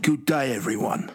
[0.00, 1.10] Good day, everyone.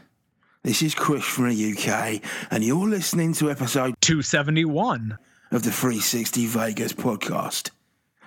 [0.64, 5.17] This is Chris from the UK, and you're listening to episode 271.
[5.51, 7.71] of the 360 Vegas podcast.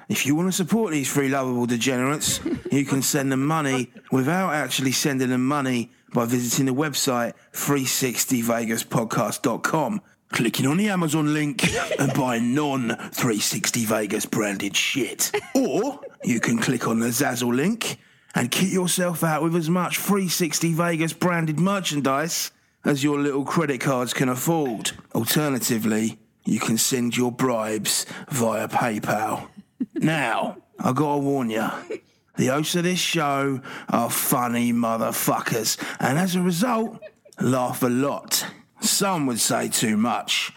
[0.08, 2.40] If you want to support these three lovable degenerates,
[2.72, 10.00] you can send them money without actually sending them money by visiting the website 360vegaspodcast.com,
[10.30, 11.62] clicking on the Amazon link
[12.00, 15.30] and buying non 360 Vegas branded shit.
[15.54, 17.98] Or you can click on the Zazzle link
[18.34, 22.50] and kit yourself out with as much 360 Vegas branded merchandise
[22.84, 24.92] as your little credit cards can afford.
[25.14, 29.48] Alternatively, you can send your bribes via PayPal.
[29.94, 31.68] now, I gotta warn you.
[32.36, 36.98] The hosts of this show are funny motherfuckers, and as a result,
[37.40, 38.46] laugh a lot.
[38.80, 40.52] Some would say too much.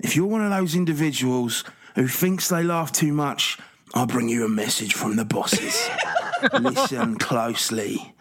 [0.00, 1.64] If you're one of those individuals
[1.94, 3.58] who thinks they laugh too much,
[3.94, 5.88] I'll bring you a message from the bosses.
[6.60, 8.14] Listen closely.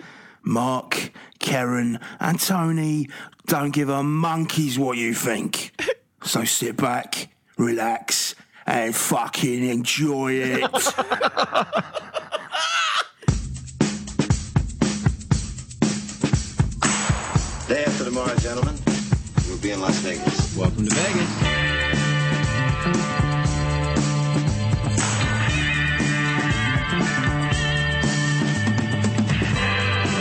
[0.44, 3.10] Mark, Karen, and Tony
[3.46, 5.72] don't give a monkey's what you think.
[6.24, 10.62] So sit back, relax, and fucking enjoy it.
[17.68, 18.76] Day after tomorrow, gentlemen,
[19.48, 20.56] we'll be in Las Vegas.
[20.56, 21.87] Welcome to Vegas.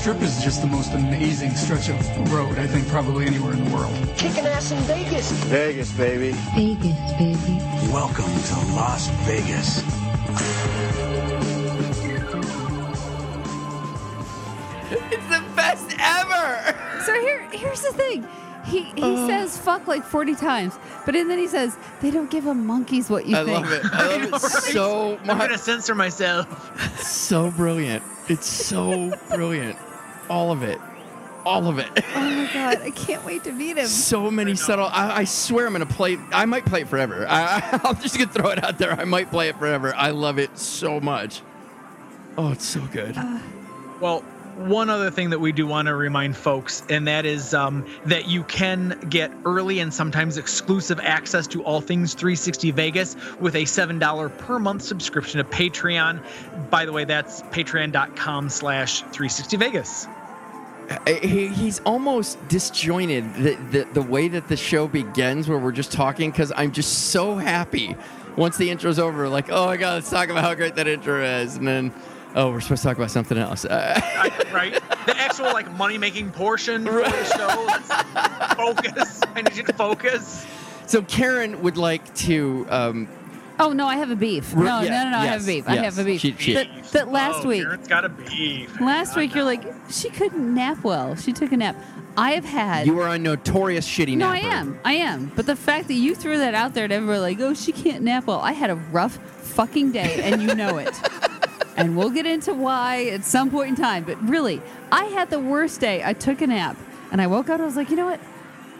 [0.00, 3.62] The strip is just the most amazing stretch of road, I think, probably anywhere in
[3.62, 3.92] the world.
[4.16, 5.30] Kicking ass in Vegas.
[5.30, 6.30] Vegas, baby.
[6.54, 7.58] Vegas, baby.
[7.92, 9.80] Welcome to Las Vegas.
[15.12, 16.74] It's the best ever.
[17.04, 18.26] So here, here's the thing.
[18.64, 19.26] He he oh.
[19.26, 23.26] says fuck like 40 times, but then he says they don't give a monkeys what
[23.26, 23.66] you I think.
[23.66, 23.82] love it.
[23.92, 24.40] I love it
[24.72, 25.28] so much.
[25.28, 27.02] I'm going to censor myself.
[27.02, 28.02] So brilliant.
[28.28, 29.76] It's so brilliant.
[30.30, 30.80] All of it.
[31.44, 31.88] All of it.
[32.14, 33.86] Oh my god, I can't wait to meet him.
[33.86, 34.86] So many subtle.
[34.86, 36.18] I, I swear I'm gonna play.
[36.32, 37.26] I might play it forever.
[37.28, 38.92] I, I'm just gonna throw it out there.
[38.92, 39.94] I might play it forever.
[39.94, 41.42] I love it so much.
[42.38, 43.16] Oh, it's so good.
[44.00, 44.20] Well,
[44.56, 48.28] one other thing that we do want to remind folks, and that is um, that
[48.28, 53.62] you can get early and sometimes exclusive access to all things 360 Vegas with a
[53.62, 56.22] $7 per month subscription to Patreon.
[56.70, 60.06] By the way, that's patreon.com slash 360 Vegas.
[61.06, 65.92] He, he's almost disjointed the, the the way that the show begins where we're just
[65.92, 67.94] talking because i'm just so happy
[68.36, 71.22] once the intro's over like oh my god let's talk about how great that intro
[71.22, 71.92] is and then
[72.34, 74.72] oh we're supposed to talk about something else Uh, I- right?
[75.06, 77.64] The actual like money making portion for the show.
[77.66, 79.20] Let's focus.
[79.36, 80.44] I need you to focus.
[80.86, 83.08] so karen would like to um,
[83.60, 84.56] Oh no, I have a beef.
[84.56, 85.68] No, yeah, no, no, no, I have a beef.
[85.68, 86.20] I have a beef.
[86.22, 88.80] She- she- that, that oh, last oh, week, Karen's got a beef.
[88.80, 91.14] last week you're like she couldn't nap well.
[91.14, 91.76] She took a nap.
[92.16, 92.86] I have had.
[92.86, 94.80] you are a notorious shitty no, I am.
[94.84, 95.30] I am.
[95.36, 98.02] But the fact that you threw that out there to everybody, like, oh, she can't
[98.02, 98.40] nap well.
[98.40, 100.98] I had a rough fucking day, and you know it.
[101.76, 104.04] and we'll get into why at some point in time.
[104.04, 104.60] But really,
[104.90, 106.02] I had the worst day.
[106.02, 106.76] I took a nap,
[107.12, 107.54] and I woke up.
[107.54, 108.20] And I was like, you know what?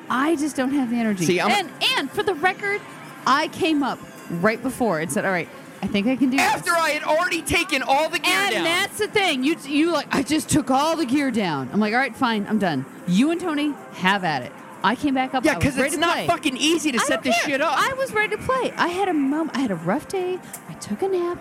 [0.09, 1.25] I just don't have the energy.
[1.25, 2.81] See, I'm- and and for the record,
[3.27, 3.99] I came up
[4.31, 5.49] right before and said, all right,
[5.83, 6.79] I think I can do after this.
[6.79, 8.45] i had already taken all the gear down.
[8.45, 9.43] And down that's the thing.
[9.45, 11.71] You you like I just took all the gear down.
[11.73, 12.85] I'm like, all right, fine, I'm done.
[13.09, 14.53] You and Tony have at it.
[14.83, 15.45] I came back up.
[15.45, 16.27] yeah because it's not play.
[16.27, 17.51] fucking easy to I set this care.
[17.51, 18.73] shit up I was ready to play.
[18.77, 19.57] I had a moment.
[19.57, 20.39] I had a rough day.
[20.69, 21.39] I took a nap.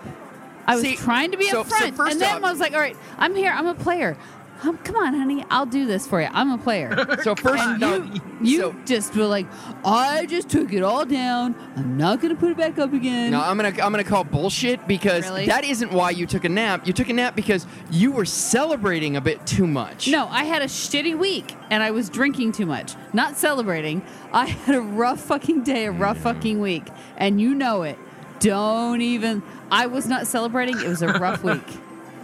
[0.66, 2.50] I was See, trying to be so- up so front, first and then off- I
[2.50, 3.50] was like, all right, I'm here.
[3.50, 4.16] I'm a player.
[4.62, 6.28] Um, come on, honey, I'll do this for you.
[6.32, 6.94] I'm a player.
[7.22, 9.46] so first no, you, you so- just were like,
[9.84, 11.54] I just took it all down.
[11.76, 13.30] I'm not gonna put it back up again.
[13.30, 15.46] No, I'm gonna I'm gonna call bullshit because Really?
[15.46, 16.86] that isn't why you took a nap.
[16.86, 20.08] You took a nap because you were celebrating a bit too much.
[20.08, 22.94] No, I had a shitty week and I was drinking too much.
[23.12, 24.02] Not celebrating.
[24.32, 26.84] I had a rough fucking day, a rough fucking week.
[27.16, 27.98] And you know it.
[28.40, 29.42] Don't even.
[29.70, 30.78] I was not celebrating.
[30.80, 31.62] It was a rough week.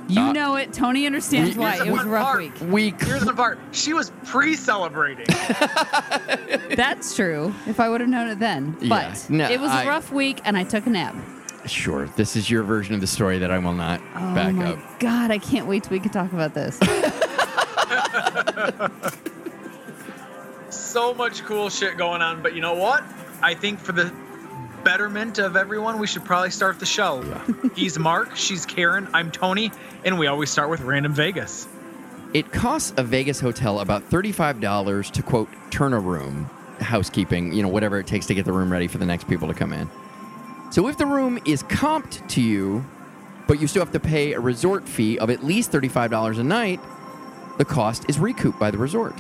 [0.09, 0.73] You Uh, know it.
[0.73, 1.85] Tony understands we- why.
[1.85, 2.39] It was a rough part.
[2.39, 2.53] week.
[2.63, 3.59] we Here's the part.
[3.73, 5.27] She was pre-celebrating.
[6.77, 7.53] That's true.
[7.67, 8.77] If I would have known it then.
[8.81, 8.89] Yeah.
[8.89, 11.15] But No, it was a I- rough week and I took a nap.
[11.67, 14.75] sure this is your version of the story that I will not Oh back my
[14.75, 14.79] up.
[15.01, 16.79] God, I can't wait till we can talk about this.
[20.71, 23.03] so much cool shit going on, but you know what?
[23.43, 24.13] I think for the
[24.87, 27.21] betterment of everyone, we should probably start the show.
[27.75, 29.73] He's Mark, she's Karen, I'm Tony,
[30.05, 31.67] and we always start with Random Vegas.
[32.33, 36.49] It costs a Vegas hotel about $35 to quote turn a room,
[36.79, 39.49] housekeeping, you know, whatever it takes to get the room ready for the next people
[39.49, 39.91] to come in.
[40.71, 42.87] So if the room is comped to you,
[43.49, 46.79] but you still have to pay a resort fee of at least $35 a night,
[47.59, 49.15] the cost is recouped by the resort.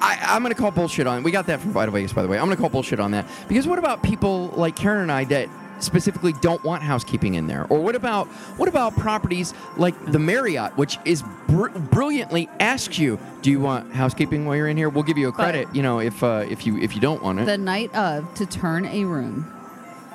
[0.00, 1.22] I, I'm going to call bullshit on.
[1.22, 2.38] We got that from Vital Vegas, by the way.
[2.38, 5.24] I'm going to call bullshit on that because what about people like Karen and I
[5.24, 5.48] that
[5.80, 8.26] specifically don't want housekeeping in there, or what about
[8.58, 13.90] what about properties like the Marriott, which is br- brilliantly asks you, do you want
[13.92, 14.88] housekeeping while you're in here?
[14.90, 17.40] We'll give you a credit, you know, if uh, if you if you don't want
[17.40, 17.46] it.
[17.46, 19.50] The night of to turn a room.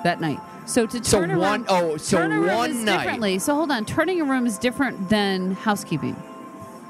[0.04, 0.38] That night.
[0.66, 2.98] So to So turn a one- room, oh, so turn a room one is night.
[2.98, 3.38] differently.
[3.40, 6.14] So hold on, turning a room is different than housekeeping.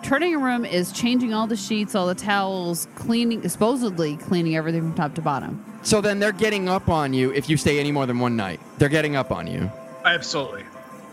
[0.02, 4.82] Turning a room is changing all the sheets, all the towels, cleaning, supposedly cleaning everything
[4.82, 5.64] from top to bottom.
[5.82, 8.60] so then they're getting up on you if you stay any more than one night.
[8.78, 9.70] They're getting up on you.
[10.04, 10.64] Absolutely.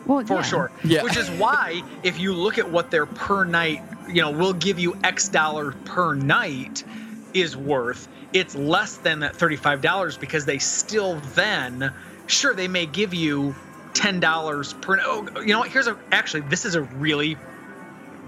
[0.06, 0.42] Well, For yeah.
[0.42, 0.72] sure.
[0.84, 1.04] Yeah.
[1.04, 4.78] Which is why, if you look at what their per night, you know, we'll give
[4.78, 6.84] you X dollar per night
[7.34, 11.92] is worth, it's less than that $35 because they still then,
[12.28, 13.56] sure, they may give you
[13.94, 15.00] $10 per.
[15.04, 15.70] Oh, you know what?
[15.70, 17.38] Here's a, actually, this is a really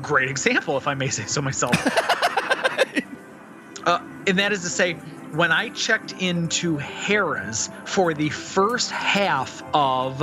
[0.02, 1.76] great example, if I may say so myself.
[3.86, 4.94] uh, and that is to say,
[5.34, 10.20] when I checked into Harrah's for the first half of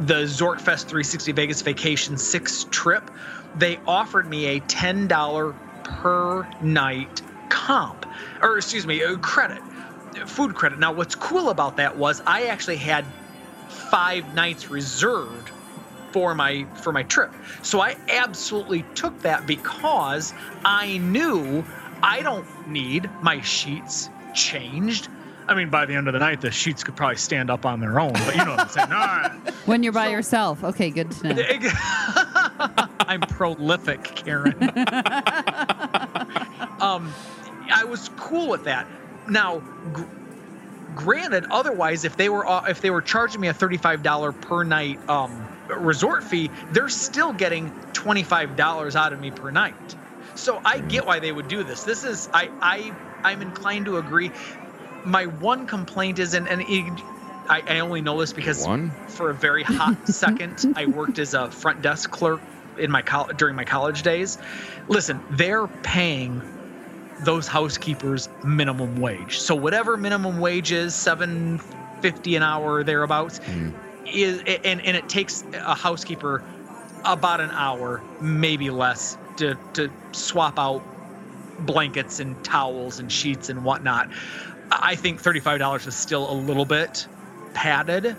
[0.00, 3.10] the Zorkfest 360 Vegas Vacation 6 trip,
[3.56, 8.06] they offered me a $10 per night comp,
[8.40, 9.62] or excuse me, a credit,
[10.26, 10.78] food credit.
[10.78, 13.04] Now, what's cool about that was I actually had
[13.68, 15.50] five nights reserved
[16.12, 17.34] for my for my trip.
[17.62, 20.32] So I absolutely took that because
[20.64, 21.64] I knew
[22.02, 25.08] I don't need my sheets changed.
[25.48, 27.80] I mean, by the end of the night, the sheets could probably stand up on
[27.80, 28.12] their own.
[28.12, 28.88] But you know what I'm saying?
[28.90, 29.54] Right.
[29.64, 30.62] When you're by yourself.
[30.62, 31.42] Okay, good to know.
[33.00, 34.54] I'm prolific, Karen.
[36.80, 37.12] um,
[37.72, 38.86] I was cool with that.
[39.28, 39.60] Now,
[39.92, 40.04] gr-
[40.94, 44.64] granted, otherwise, if they were uh, if they were charging me a thirty-five dollar per
[44.64, 49.96] night um, resort fee, they're still getting twenty-five dollars out of me per night.
[50.34, 51.84] So I get why they would do this.
[51.84, 52.92] This is I I
[53.24, 54.30] I'm inclined to agree.
[55.04, 57.02] My one complaint is, and and it,
[57.48, 58.90] I, I only know this because One?
[59.08, 62.40] for a very hot second, I worked as a front desk clerk
[62.78, 64.38] in my col- during my college days.
[64.88, 66.42] Listen, they're paying
[67.24, 69.38] those housekeepers minimum wage.
[69.40, 71.58] So whatever minimum wage is, seven
[72.00, 73.70] fifty an hour or thereabouts, hmm.
[74.12, 76.42] Is and and it takes a housekeeper
[77.04, 80.82] about an hour, maybe less, to to swap out
[81.60, 84.08] blankets and towels and sheets and whatnot.
[84.70, 87.06] I think thirty-five dollars is still a little bit
[87.54, 88.16] padded.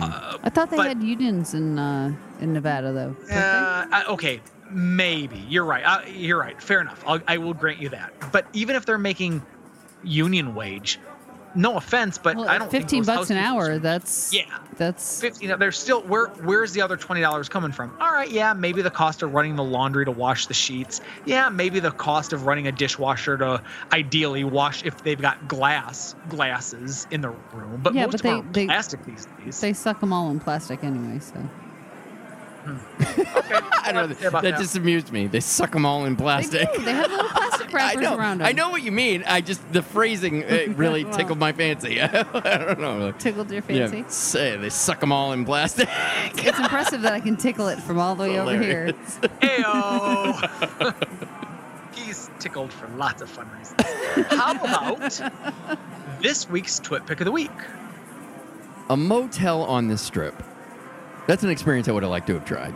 [0.00, 3.16] Uh, I thought they but- had unions in uh, in Nevada though.
[3.32, 5.84] uh, I- okay, maybe you're right.
[5.84, 6.60] Uh, you're right.
[6.60, 7.02] Fair enough.
[7.06, 8.12] I'll, I will grant you that.
[8.32, 9.40] But even if they're making
[10.02, 10.98] union wage,
[11.54, 12.70] no offense, but well, I don't.
[12.70, 13.78] think fifteen bucks an hour.
[13.78, 14.42] That's Yeah.
[14.76, 15.58] That's Fifteen.
[15.58, 16.26] There's still where?
[16.26, 17.96] Where's the other twenty dollars coming from?
[18.00, 21.00] All right, yeah, maybe the cost of running the laundry to wash the sheets.
[21.24, 23.60] Yeah, maybe the cost of running a dishwasher to
[23.92, 27.80] ideally wash if they've got glass glasses in the room.
[27.82, 29.60] But Yeah, most but they- are they- plastic these days.
[29.60, 31.18] they suck them all in plastic anyway.
[31.18, 31.34] So
[33.00, 34.30] I don't know.
[34.30, 34.58] That that.
[34.58, 35.26] just amused me.
[35.26, 36.72] They suck them all in they plastic.
[36.74, 36.82] do.
[36.82, 38.16] They have little plastic I wrappers know.
[38.16, 38.46] around them.
[38.46, 39.24] I know what you mean.
[39.26, 41.14] I just the phrasing uh, really Well.
[41.14, 42.00] tickled my fancy.
[42.00, 43.12] I don't know.
[43.12, 43.98] Tickled your fancy.
[43.98, 45.88] Yeah, say they suck them all in plastic.
[46.34, 48.86] It's impressive that I can tickle it from all the way over here.
[48.86, 49.18] Hilarious.
[49.40, 50.94] Ayo.
[51.94, 53.82] He's tickled for lots of fun reasons.
[54.30, 55.20] How about
[56.22, 57.50] this week's Twit Pick of the Week?
[58.90, 60.42] A motel on this strip.
[61.28, 62.74] That's an experience I would have liked to have tried.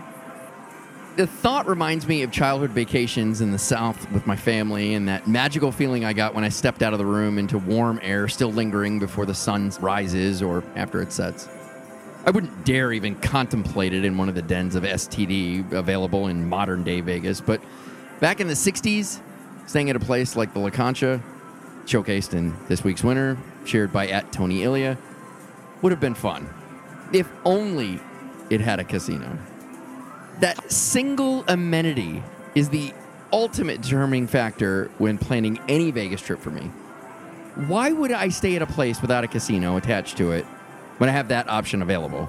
[1.16, 5.26] The thought reminds me of childhood vacations in the South with my family and that
[5.26, 8.52] magical feeling I got when I stepped out of the room into warm air still
[8.52, 11.48] lingering before the sun rises or after it sets.
[12.26, 16.46] I wouldn't dare even contemplate it in one of the dens of STD available in
[16.46, 17.62] modern day Vegas, but
[18.20, 19.22] back in the 60s,
[19.66, 21.22] staying at a place like the La Concha,
[21.86, 24.98] showcased in this week's winner, shared by at Tony Ilya,
[25.80, 26.48] would have been fun.
[27.14, 27.98] If only
[28.52, 29.38] it had a casino.
[30.40, 32.22] That single amenity
[32.54, 32.92] is the
[33.32, 36.70] ultimate determining factor when planning any Vegas trip for me.
[37.66, 40.44] Why would I stay at a place without a casino attached to it
[40.98, 42.28] when I have that option available?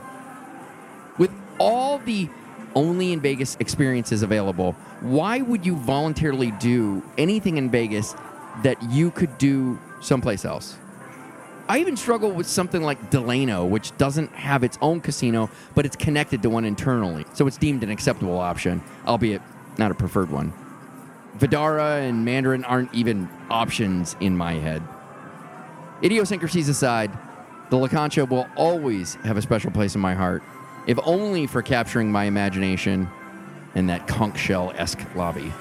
[1.18, 2.30] With all the
[2.74, 8.16] only in Vegas experiences available, why would you voluntarily do anything in Vegas
[8.64, 10.78] that you could do someplace else?
[11.68, 15.96] I even struggle with something like Delano, which doesn't have its own casino, but it's
[15.96, 19.42] connected to one internally, so it's deemed an acceptable option, albeit
[19.78, 20.54] not a preferred one.
[21.38, 24.84] Vdara and Mandarin aren't even options in my head.
[26.04, 27.12] Idiosyncrasies aside,
[27.70, 30.44] the La Concha will always have a special place in my heart,
[30.86, 33.08] if only for capturing my imagination
[33.74, 35.52] in that conch shell esque lobby.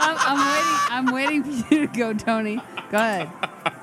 [0.00, 0.78] I'm, I'm waiting.
[0.90, 2.56] I'm waiting for you to go, Tony.
[2.90, 3.30] Go ahead.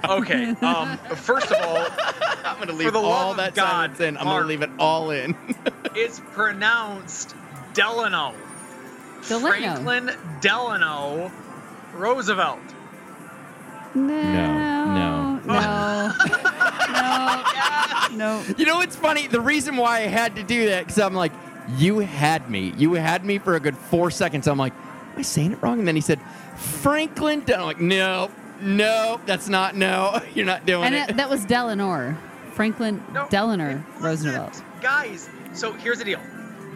[0.08, 0.50] Okay.
[0.62, 1.88] Um, first of all,
[2.44, 4.18] I'm going to For leave the all love of that God, silence in.
[4.18, 5.36] I'm going to leave it all in.
[5.96, 7.36] it's pronounced
[7.74, 8.34] Delano.
[9.28, 9.48] Delano.
[9.50, 10.12] Franklin
[10.42, 11.32] Delano
[11.94, 12.60] Roosevelt.
[13.94, 14.04] No.
[14.04, 15.40] no.
[15.46, 16.13] No.
[16.18, 17.44] no.
[18.12, 18.44] No.
[18.58, 19.28] You know what's funny?
[19.28, 21.32] The reason why I had to do that because I'm like,
[21.77, 22.74] you had me.
[22.77, 24.48] You had me for a good four seconds.
[24.48, 25.80] I'm like, am I saying it wrong?
[25.80, 26.20] And then he said,
[26.56, 27.41] Franklin.
[27.41, 28.30] Del-" I'm like, no,
[28.62, 29.75] no, that's not.
[29.75, 31.10] No, you're not doing And it.
[31.10, 32.15] And that was Delano.
[32.53, 33.84] Franklin No, Delano.
[34.00, 34.62] Roosevelt.
[34.82, 36.20] Guys, so here's the deal.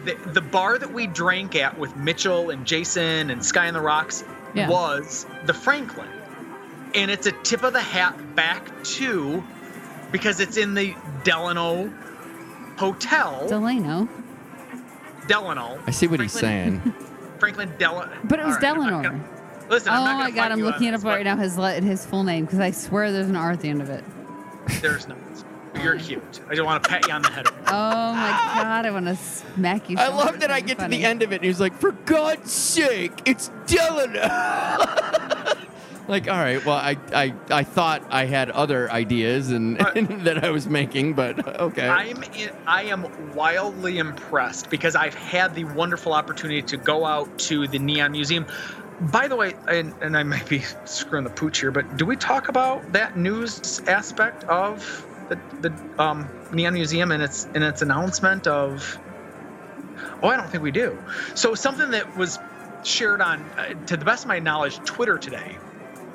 [0.04, 3.80] The, the bar that we drank at with Mitchell and Jason and Sky and the
[3.80, 4.24] Rocks
[4.54, 4.68] Yeah.
[4.68, 6.08] was the Franklin.
[6.94, 9.42] And it's a tip of the hat back to
[10.12, 11.92] because it's in the Delano
[12.78, 13.46] Hotel.
[13.48, 14.08] Delano.
[15.26, 15.78] Delano.
[15.86, 16.80] I see what he's saying.
[17.38, 18.12] Franklin Delano.
[18.24, 19.02] But it was All right, Delano.
[19.02, 19.24] gonna-
[19.68, 20.52] Listen, Oh I'm not my God!
[20.52, 21.36] I'm you on looking it this, up right now.
[21.36, 24.04] His his full name because I swear there's an R at the end of it.
[24.80, 25.18] There's not.
[25.82, 26.40] You're cute.
[26.48, 27.46] I just want to pat you on the head.
[27.68, 28.86] Oh my God!
[28.86, 29.96] I want to smack you.
[29.98, 31.90] I love that I That's get to the end of it and he's like, for
[31.92, 34.20] God's sake, it's Delano.
[36.08, 39.76] like, all right, well, I, I, I thought I had other ideas and,
[40.24, 41.88] that I was making, but okay.
[41.88, 47.38] I'm in, I am wildly impressed because I've had the wonderful opportunity to go out
[47.40, 48.46] to the Neon Museum.
[49.00, 52.16] By the way, and, and I might be screwing the pooch here, but do we
[52.16, 57.82] talk about that news aspect of the, the um, Neon Museum and its and its
[57.82, 58.98] announcement of?
[60.22, 60.96] Oh, I don't think we do.
[61.34, 62.38] So something that was
[62.84, 65.56] shared on, uh, to the best of my knowledge, Twitter today,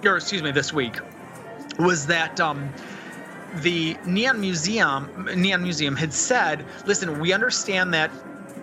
[0.06, 1.00] or excuse me, this week,
[1.80, 2.76] was that um,
[3.52, 8.14] the Neon Museum Neon Museum had said, "Listen, we understand that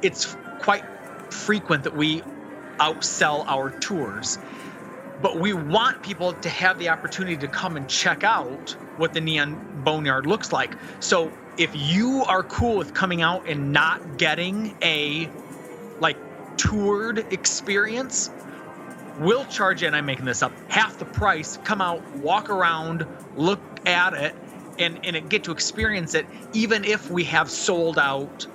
[0.03, 0.85] it's quite
[1.31, 2.23] frequent that we
[2.81, 4.39] outsell our tours,
[5.19, 9.21] but we want people to have the opportunity to come and check out what the
[9.21, 10.77] Neon Boneyard looks like.
[11.01, 15.33] So if you are cool with coming out and not getting a
[16.01, 16.19] like
[16.59, 18.31] toured experience,
[19.21, 21.59] we'll charge you, and I'm making this up, half the price.
[21.65, 23.07] Come out, walk around,
[23.37, 24.35] look at it,
[24.79, 28.47] and, and get to experience it, even if we have sold out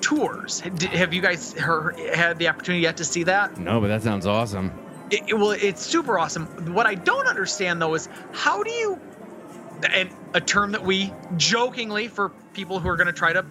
[0.00, 0.62] tours.
[0.76, 3.58] D- Have you guys heard, had the opportunity yet to see that?
[3.58, 4.72] no, but that sounds awesome.
[5.10, 6.46] It, it- well, it's super awesome.
[6.74, 9.00] What I don't understand though is how do you,
[9.94, 13.44] and a term that we jokingly for people who are going to try to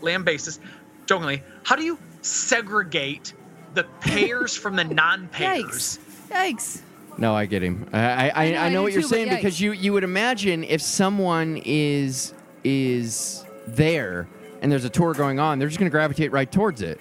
[0.00, 0.58] land basis,
[1.06, 3.34] jokingly, how do you segregate
[3.74, 5.98] the payers from the non-payers?
[5.98, 5.98] Yikes!
[6.30, 6.82] Yikes!
[7.16, 7.88] No, I get him.
[7.92, 9.60] I I, I, know, I know what you're too, but saying because yikes.
[9.60, 14.26] you you would imagine if someone is is there
[14.62, 17.00] and there's a tour going on, they're just going to gravitate right towards it.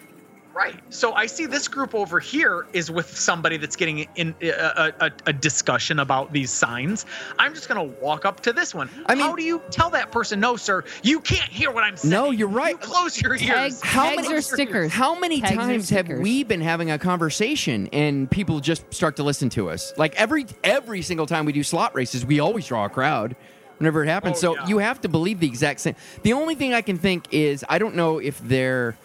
[0.53, 0.75] Right.
[0.93, 4.93] So I see this group over here is with somebody that's getting in a, a,
[5.07, 7.07] a- a discussion about these signs.
[7.39, 8.87] I'm just going to walk up to this one.
[9.07, 11.97] I mean- how do you tell that person, no, sir, you can't hear what I'm
[11.97, 12.11] saying?
[12.11, 12.73] No, you're right.
[12.73, 13.81] You close your Tag, ears.
[13.81, 14.91] How tags many- or stickers?
[14.91, 19.23] How many Tags times have we been having a conversation and people just start to
[19.23, 19.91] listen to us?
[19.97, 23.35] Like every every single time we do slot races, we always draw a crowd
[23.79, 24.37] whenever it happens.
[24.37, 24.67] Oh, so yeah.
[24.67, 25.95] you have to believe the exact same.
[26.21, 28.95] The only thing I can think is I don't know if their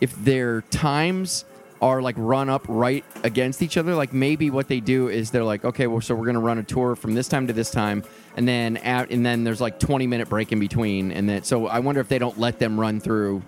[0.00, 1.44] if their times
[1.82, 3.94] are like run up right against each other.
[3.94, 6.62] Like maybe what they do is they're like, okay, well, so we're gonna run a
[6.62, 8.04] tour from this time to this time,
[8.36, 11.66] and then at, and then there's like 20 minute break in between, and then so
[11.66, 13.42] I wonder if they don't let them run through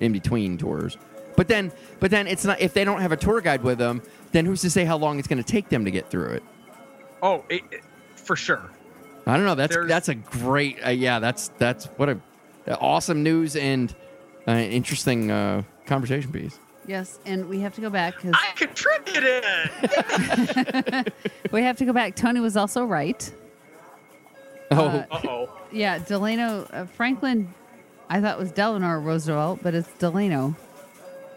[0.00, 0.96] in between tours.
[1.36, 4.02] But then, but then it's not if they don't have a tour guide with them.
[4.32, 6.42] Then who's to say how long it's going to take them to get through it?
[7.22, 7.82] Oh, it, it-
[8.16, 8.70] for sure.
[9.26, 9.54] I don't know.
[9.54, 10.78] That's There's- that's a great.
[10.84, 12.18] Uh, yeah, that's that's what a,
[12.66, 13.94] a awesome news and
[14.48, 16.58] uh, interesting uh, conversation piece.
[16.86, 19.44] Yes, and we have to go back because I contributed.
[21.52, 22.16] we have to go back.
[22.16, 23.32] Tony was also right.
[24.72, 25.48] Oh, Uh oh.
[25.70, 27.52] Yeah, Delano uh, Franklin.
[28.08, 30.56] I thought was Delano Roosevelt, but it's Delano.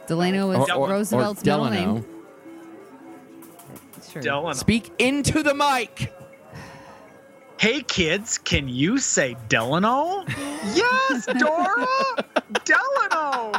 [0.07, 1.93] Delano is or, or- or Roosevelt's middle Delano.
[1.95, 2.05] name.
[4.11, 4.21] Sure.
[4.21, 4.53] Delano.
[4.53, 6.11] Speak into the mic.
[7.57, 10.23] Hey kids, can you say Delano?
[10.73, 11.87] yes, Dora.
[12.63, 13.51] Delano.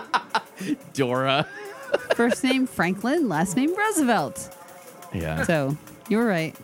[0.93, 1.47] Dora.
[2.15, 4.55] First name Franklin, last name Roosevelt.
[5.15, 5.43] Yeah.
[5.45, 5.77] So
[6.09, 6.55] you were right.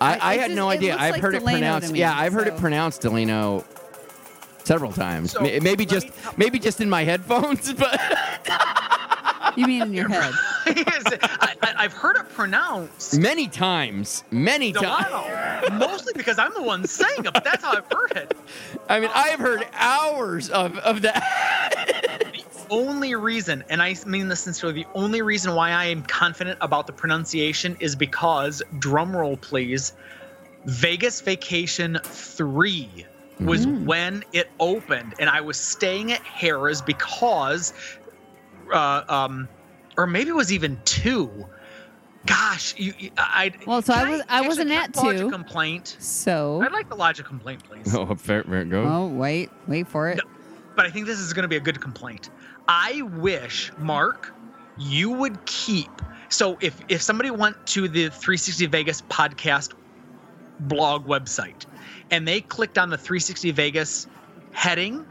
[0.00, 0.96] I, I had just- no idea.
[0.96, 1.92] I've like heard it Delano to pronounced.
[1.92, 3.64] me, yeah, I've heard it pronounced Delano
[4.64, 5.32] several times.
[5.32, 7.98] So, maybe just me maybe just in my headphones, but
[9.56, 10.32] You mean in your head?
[10.66, 15.06] I, I, I've heard it pronounced many times, many times.
[15.06, 17.32] Delano, mostly because I'm the one saying it.
[17.32, 18.36] But that's how I've heard it.
[18.88, 21.22] I mean, I have heard hours of of that.
[22.32, 26.58] The only reason, and I mean this sincerely, the only reason why I am confident
[26.60, 29.92] about the pronunciation is because, drumroll please,
[30.66, 33.06] Vegas Vacation 3
[33.40, 33.84] was mm.
[33.84, 37.72] when it opened, and I was staying at Harrah's because,
[38.72, 39.48] uh, um,
[39.96, 41.46] or maybe it was even two.
[42.26, 45.18] Gosh, you, you I Well, so I was- I actually, wasn't at I lodge a
[45.20, 45.30] two.
[45.30, 45.96] complaint.
[46.00, 46.60] So.
[46.62, 47.94] I'd like to lodge a complaint, please.
[47.94, 48.82] oh, fair, fair go.
[48.82, 50.20] Oh wait, wait for it.
[50.74, 52.30] but I think this is going to be a good complaint.
[52.68, 54.34] I wish, Mark,
[54.76, 55.90] you would keep.
[56.28, 59.74] So if if somebody went to the 360 Vegas podcast
[60.60, 61.64] blog website
[62.10, 64.08] and they clicked on the 360 Vegas
[64.50, 65.06] heading,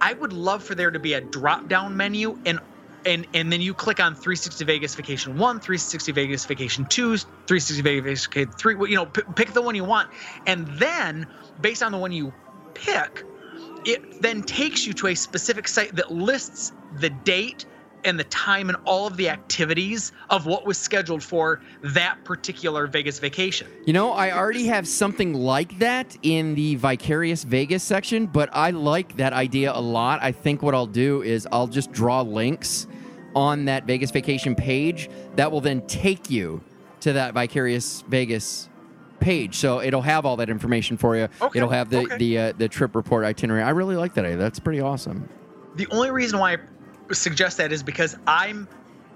[0.00, 2.58] I would love for there to be a drop down menu and
[3.08, 7.82] and and then you click on 360 Vegas Vacation 1, 360 Vegas Vacation 2, 360
[7.82, 10.08] Vegas Vacation 3, you know, p- pick the one you want
[10.46, 11.26] and then
[11.60, 12.32] based on the one you
[12.74, 13.24] pick,
[13.84, 17.64] it then takes you to a specific site that lists the date
[18.04, 22.86] and the time and all of the activities of what was scheduled for that particular
[22.86, 23.66] Vegas vacation.
[23.86, 28.70] You know, I already have something like that in the Vicarious Vegas section, but I
[28.70, 30.20] like that idea a lot.
[30.22, 32.86] I think what I'll do is I'll just draw links
[33.38, 36.60] on that Vegas vacation page that will then take you
[36.98, 38.68] to that Vicarious Vegas
[39.20, 39.54] page.
[39.54, 41.28] So it'll have all that information for you.
[41.40, 42.16] Okay, It'll have the okay.
[42.16, 43.62] the uh, the trip report itinerary.
[43.62, 44.38] I really like that idea.
[44.38, 45.28] That's pretty awesome.
[45.76, 48.66] The only reason why I suggest that is because I'm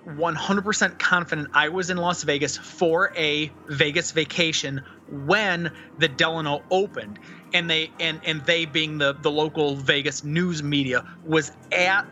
[0.06, 7.18] 100% confident I was in Las Vegas for a Vegas vacation when the Delano opened
[7.54, 12.06] and they and and they being the the local Vegas news media was at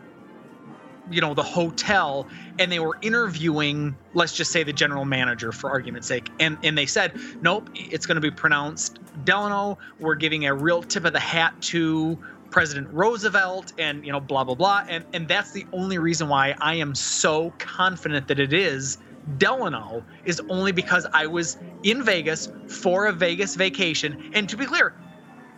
[1.11, 2.27] you know the hotel
[2.59, 6.29] and they were interviewing let's just say the general manager for argument's sake.
[6.39, 9.77] And and they said nope it's going to be pronounced delano.
[9.99, 12.17] We're giving a real tip of the hat to
[12.49, 14.83] president roosevelt and you know blah blah blah.
[14.87, 18.97] And and that's the only reason why i am so confident that it is
[19.37, 24.31] delano is only because i was in vegas for a vegas vacation.
[24.33, 24.95] And to be clear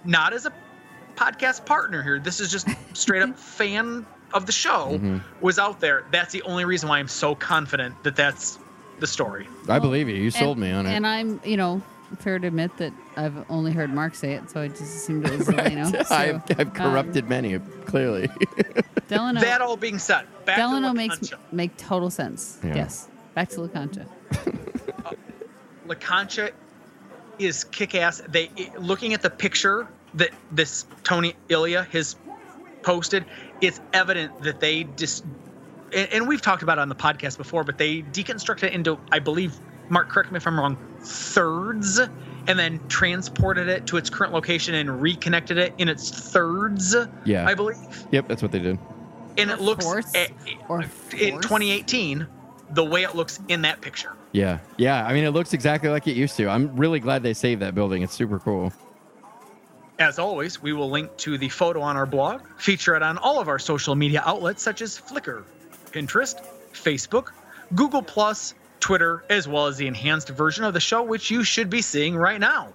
[0.06, 0.54] not as a
[1.16, 2.20] podcast partner here.
[2.20, 5.22] This is just straight up fan of the show Mhm.
[5.42, 8.60] was out there that's the only reason why i'm so confident that that's
[9.00, 10.16] the story I believe you.
[10.16, 10.92] You sold and, me on it.
[10.92, 11.82] And I'm, you know,
[12.20, 15.38] fair to admit that I've only heard Mark say it, so I just assumed it
[15.38, 16.04] was Delano.
[16.04, 18.30] So, I've, I've um, corrupted many, clearly.
[19.08, 19.42] Delano.
[19.42, 22.60] that all being said back Delano to makes make total sense.
[22.64, 22.76] Yeah.
[22.76, 23.08] Yes.
[23.36, 24.06] Back to La Concha.
[25.88, 26.52] La Concha
[27.40, 28.22] is kick-ass.
[28.30, 32.16] They looking at the picture that this Tony Ilya has
[32.84, 33.26] posted,
[33.62, 35.24] it's evident that they just
[35.94, 38.98] and, and we've talked about it on the podcast before, but they deconstructed it into,
[39.12, 39.54] I believe,
[39.90, 44.76] Mark, correct me if I'm wrong, thirds, and then transported it to its current location
[44.76, 46.96] and reconnected it in its thirds.
[47.26, 47.48] Yeah.
[47.48, 47.78] I believe,
[48.12, 48.80] yep, that's what they did.
[49.38, 50.16] and Or it looks fourths.
[50.16, 50.28] eh,
[51.18, 52.28] in 2018
[52.72, 54.14] the way it looks in that picture.
[54.32, 55.06] Yeah, yeah.
[55.06, 56.48] I mean, it looks exactly like it used to.
[56.50, 58.02] I'm really glad they saved that building.
[58.02, 58.74] It's super cool.
[60.00, 63.40] As always, we will link to the photo on our blog, feature it on all
[63.40, 65.44] of our social media outlets such as Flickr,
[65.92, 67.30] Pinterest, Facebook,
[67.76, 68.02] Google
[68.80, 72.16] Twitter, as well as the enhanced version of the show, which you should be seeing
[72.16, 72.74] right now.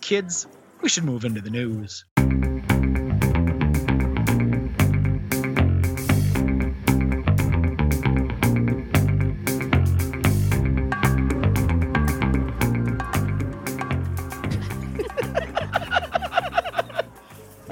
[0.00, 0.46] Kids,
[0.80, 2.04] we should move into the news.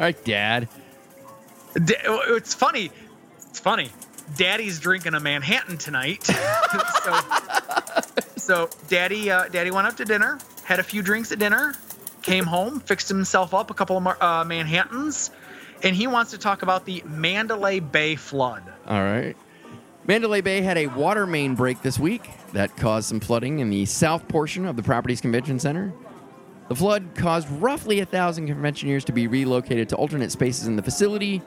[0.04, 0.68] Right, Dad.
[1.74, 1.96] Da-
[2.28, 2.90] it's funny.
[3.50, 3.90] It's funny.
[4.36, 6.24] Daddy's drinking a Manhattan tonight.
[7.04, 7.20] so,
[8.36, 11.74] so Daddy, uh, Daddy went up to dinner, had a few drinks at dinner,
[12.22, 15.30] came home, fixed himself up a couple of mar- uh, Manhattans,
[15.82, 18.62] and he wants to talk about the Mandalay Bay flood.
[18.86, 19.36] All right.
[20.06, 23.86] Mandalay Bay had a water main break this week that caused some flooding in the
[23.86, 25.92] south portion of the property's convention center.
[26.68, 30.82] The flood caused roughly a thousand conventioneers to be relocated to alternate spaces in the
[30.82, 31.42] facility.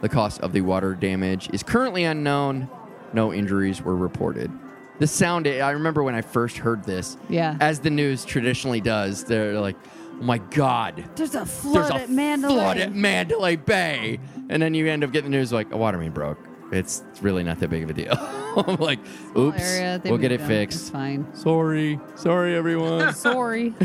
[0.00, 2.68] The cost of the water damage is currently unknown.
[3.12, 4.50] No injuries were reported.
[4.98, 7.56] This sounded, I remember when I first heard this, Yeah.
[7.60, 9.76] as the news traditionally does, they're like,
[10.20, 12.54] oh my God, There's a flood there's a at Mandalay.
[12.54, 14.20] flood at Mandalay Bay.
[14.48, 16.38] And then you end up getting the news like, a water main broke.
[16.70, 18.12] It's really not that big of a deal.
[18.56, 19.00] I'm like,
[19.36, 19.60] oops,
[20.04, 20.50] we'll get it moved them.
[20.62, 20.92] It's fixed.
[20.92, 21.26] fine.
[21.34, 23.12] Sorry, sorry everyone.
[23.14, 23.74] Sorry.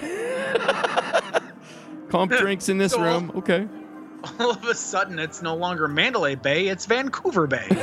[2.09, 3.31] Comp drinks in this So- room.
[3.35, 3.67] Okay.
[4.39, 7.65] All of a sudden, it's no longer Mandalay Bay; it's Vancouver Bay.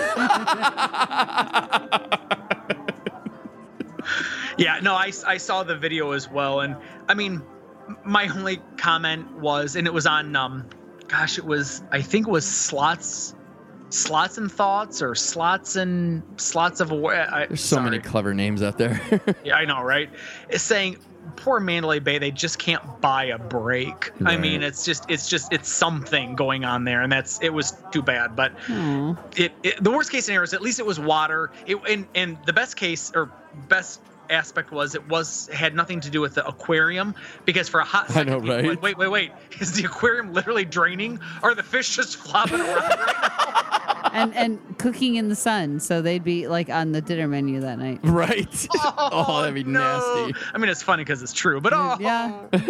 [4.59, 6.77] yeah, no, I, I saw the video as well, and
[7.09, 7.43] I mean,
[8.05, 10.69] my only comment was, and it was on, um,
[11.09, 13.35] gosh, it was I think it was slots,
[13.91, 17.33] slots and thoughts or slots and slots of aware.
[17.33, 19.01] I, There's so many clever names out there.
[19.45, 20.11] Yeah, I know, right?
[20.49, 20.99] It's saying
[21.37, 24.13] poor Mandalay Bay, they just can't buy a break.
[24.25, 27.75] I mean, it's just, it's just, it's something going on there, and that's, it was
[27.91, 28.37] too bad.
[28.37, 28.53] But
[29.37, 31.51] it, it the worst case scenario is at least it was water.
[31.67, 33.31] It and and the best case or
[33.69, 37.85] best aspect was it was had nothing to do with the aquarium because for a
[37.85, 38.65] hot I know, right?
[38.65, 42.61] like, wait wait wait is the aquarium literally draining or are the fish just flopping
[42.61, 42.83] around
[44.13, 47.79] and and cooking in the sun, so they'd be like on the dinner menu that
[47.79, 48.01] night.
[48.03, 48.69] right.
[48.99, 49.81] oh, that'd be no.
[49.81, 50.41] nasty.
[50.55, 52.63] I mean it's funny because it's true but oh Yeah, would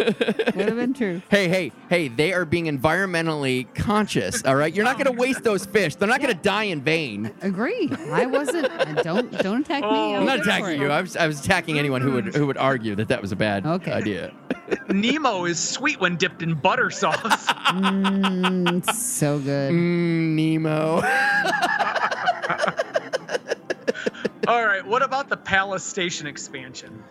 [0.67, 1.21] have been true.
[1.29, 4.73] Hey, hey, hey, they are being environmentally conscious, all right?
[4.73, 5.95] You're not going to waste those fish.
[5.95, 7.31] They're not going to die in vain.
[7.41, 7.91] Agree.
[8.11, 8.69] I wasn't.
[9.03, 9.87] Don't don't attack me.
[9.89, 10.19] I Oh.
[10.19, 10.89] I'm not attacking you.
[10.89, 13.35] I was, I was attacking anyone who would who would argue that that was a
[13.35, 13.91] bad Okay.
[13.91, 14.33] idea.
[14.89, 17.45] Nemo is sweet when dipped in butter sauce.
[17.47, 19.71] Mm, so good.
[19.73, 21.01] Mm, Nemo.
[24.47, 27.03] All right, what about the Palace Station expansion?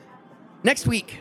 [0.63, 1.21] Next week,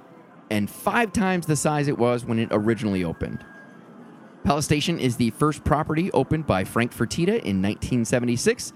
[0.51, 3.43] and five times the size it was when it originally opened.
[4.43, 8.71] Palace Station is the first property opened by Frank Fertitta in 1976,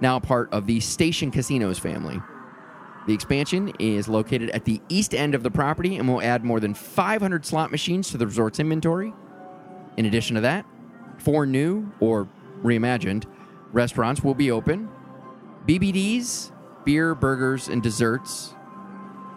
[0.00, 2.20] now part of the Station Casinos family.
[3.08, 6.60] The expansion is located at the east end of the property and will add more
[6.60, 9.14] than 500 slot machines to the resort's inventory.
[9.96, 10.66] In addition to that,
[11.16, 12.28] four new or
[12.62, 13.24] reimagined
[13.72, 14.90] restaurants will be open.
[15.66, 16.52] BBDs,
[16.84, 18.54] beer, burgers, and desserts.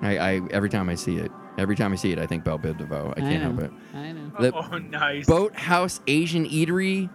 [0.02, 2.60] I, I every time I see it, every time I see it, I think Bell
[2.60, 3.14] Biv DeVoe.
[3.16, 3.52] I can't know.
[3.52, 3.72] help it.
[3.96, 4.32] I know.
[4.38, 5.26] The oh, nice.
[5.26, 7.10] Boathouse Asian Eatery,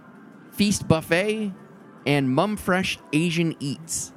[0.53, 1.53] Feast Buffet,
[2.07, 4.15] and Mum Fresh Asian Eats.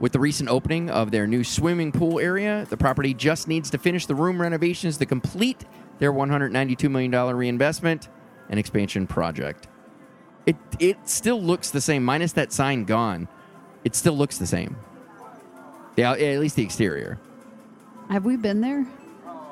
[0.00, 3.78] With the recent opening of their new swimming pool area, the property just needs to
[3.78, 5.64] finish the room renovations to complete
[5.98, 8.08] their $192 million reinvestment
[8.48, 9.68] and expansion project.
[10.46, 13.28] It, it still looks the same, minus that sign gone.
[13.84, 14.76] It still looks the same.
[15.96, 17.18] Yeah, at least the exterior.
[18.10, 18.86] Have we been there?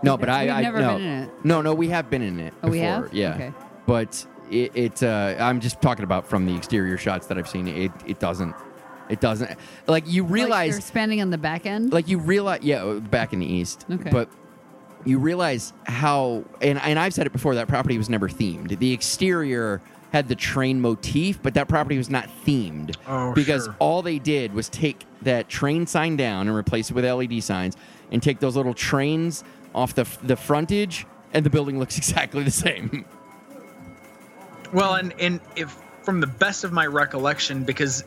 [0.03, 0.97] No, but I, We've I never no.
[0.97, 1.31] been in it.
[1.45, 2.53] No, no, we have been in it.
[2.63, 3.15] Oh, we before, have?
[3.15, 3.35] Yeah.
[3.35, 3.53] Okay.
[3.87, 7.69] But it, it uh, I'm just talking about from the exterior shots that I've seen.
[7.69, 8.55] It, it doesn't,
[9.13, 9.57] it doesn't.
[9.87, 11.93] Like you Like realize, they're expanding on the back end.
[11.93, 13.85] like you realize, yeah, uh, back in the east.
[13.91, 14.11] Okay.
[14.11, 14.29] But
[15.05, 17.55] you realize how, and and I've said it before.
[17.55, 18.79] That property was never themed.
[18.79, 19.81] The exterior
[20.13, 23.77] had the train motif, but that property was not themed Oh, because sure.
[23.79, 27.77] all they did was take that train sign down and replace it with LED signs,
[28.11, 29.43] and take those little trains
[29.75, 33.05] off the the frontage, and the building looks exactly the same.
[34.73, 38.05] Well, and and if from the best of my recollection, because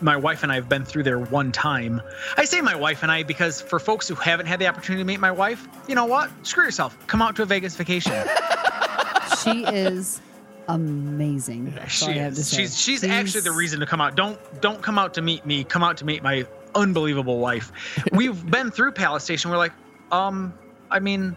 [0.00, 2.00] my wife and I have been through there one time.
[2.36, 5.06] I say my wife and I because for folks who haven't had the opportunity to
[5.06, 6.30] meet my wife, you know what?
[6.46, 6.96] Screw yourself.
[7.06, 8.12] Come out to a Vegas vacation.
[9.42, 10.20] she is
[10.68, 11.72] amazing.
[11.74, 12.48] That's she I have to is.
[12.48, 12.56] say.
[12.62, 14.16] She's she's actually the reason to come out.
[14.16, 15.64] Don't don't come out to meet me.
[15.64, 17.72] Come out to meet my unbelievable wife.
[18.12, 19.50] We've been through Palace Station.
[19.50, 19.72] We're like,
[20.12, 20.52] um,
[20.90, 21.36] I mean,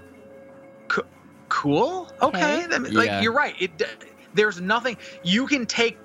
[0.88, 1.06] co-
[1.50, 2.10] cool.
[2.22, 2.76] Okay, Okay.
[2.76, 3.22] I like Yeah.
[3.22, 3.56] you're right.
[3.60, 3.72] It
[4.34, 5.98] there's nothing you can take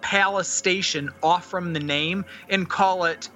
[0.00, 3.28] Palace Station off from the name and call it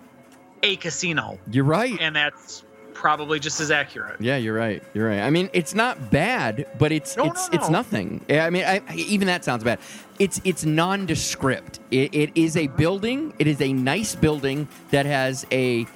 [0.62, 1.96] a casino, You're right.
[2.00, 4.20] and that's probably just as accurate.
[4.20, 4.82] Yeah, you're right.
[4.94, 5.20] You're right.
[5.20, 8.24] I mean, it's not bad, but it's No, it's no, it's nothing.
[8.30, 9.78] I mean, I, even that sounds bad.
[10.18, 11.78] It's it's nondescript.
[11.90, 13.34] It, it is a building.
[13.38, 15.86] It is a nice building that has a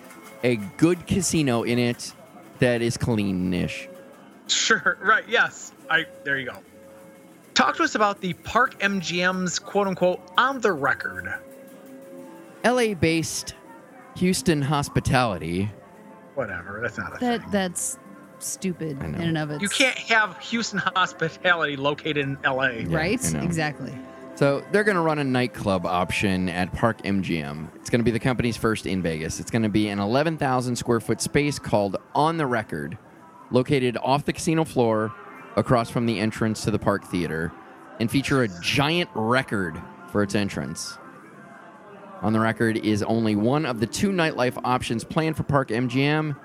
[0.45, 2.13] a good casino in it
[2.59, 3.89] that is cleanish.
[4.47, 4.99] Sure.
[5.01, 5.25] Right.
[5.27, 5.73] Yes.
[5.89, 6.05] I.
[6.23, 6.59] There you go.
[7.61, 11.31] Talk to us about the Park MGM's quote unquote on the record.
[12.65, 12.95] L.A.
[12.95, 13.53] based
[14.17, 15.71] Houston Hospitality.
[16.37, 16.81] Whatever.
[16.81, 17.51] That's not a that thing.
[17.51, 17.99] that's
[18.39, 19.61] stupid in and of itself.
[19.61, 22.81] You can't have Houston hospitality located in LA.
[22.87, 23.23] right?
[23.35, 23.93] Exactly.
[24.37, 27.69] So they're going to run a nightclub option at Park MGM.
[27.77, 29.39] It's going to be the company's first in Vegas.
[29.39, 32.97] It's going to be an 11,000 square foot space called On the Record,
[33.51, 35.13] located off the casino floor,
[35.57, 37.53] across from the entrance to the Park Theater,
[37.99, 40.99] and feature a giant record for its entrance.
[42.23, 46.37] On the Record is only one of the two nightlife options planned for Park MGM.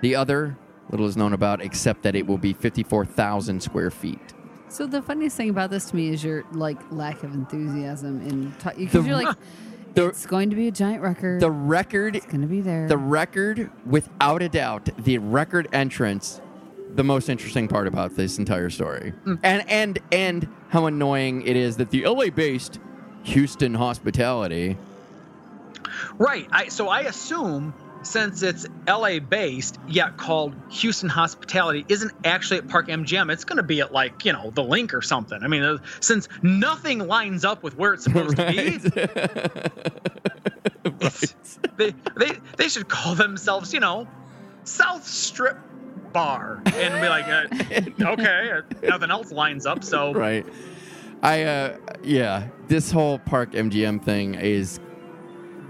[0.00, 0.56] The other,
[0.90, 4.34] little is known about, except that it will be 54,000 square feet.
[4.68, 8.50] So the funniest thing about this to me is your like lack of enthusiasm in
[8.76, 9.36] because you're like
[9.94, 11.40] the- it's going to be a giant record.
[11.40, 12.86] The record it's going to be there.
[12.86, 16.40] The record, without a doubt, the record entrance,
[16.94, 21.76] the most interesting part about this entire story, and and and how annoying it is
[21.76, 22.78] that the LA-based
[23.24, 24.76] Houston Hospitality.
[26.18, 26.46] Right.
[26.50, 27.72] I so I assume
[28.02, 33.30] since it's LA based yet called Houston Hospitality isn't actually at Park MGM.
[33.32, 35.42] It's going to be at like, you know, the LINQ or something.
[35.42, 38.58] I mean, uh, since nothing lines up with where it's supposed to be.
[41.00, 41.34] it's-
[41.76, 44.08] They, they they should call themselves, you know,
[44.64, 45.56] South Strip
[46.12, 47.46] Bar and be like, uh,
[48.12, 50.46] okay, uh, nothing else lines up, so right.
[51.22, 54.78] I uh yeah, this whole Park MGM thing is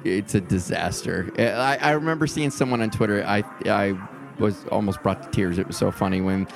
[0.05, 1.31] it's a disaster.
[1.39, 3.25] I, I remember seeing someone on Twitter.
[3.27, 3.99] I I
[4.39, 5.59] was almost brought to tears.
[5.59, 6.47] It was so funny when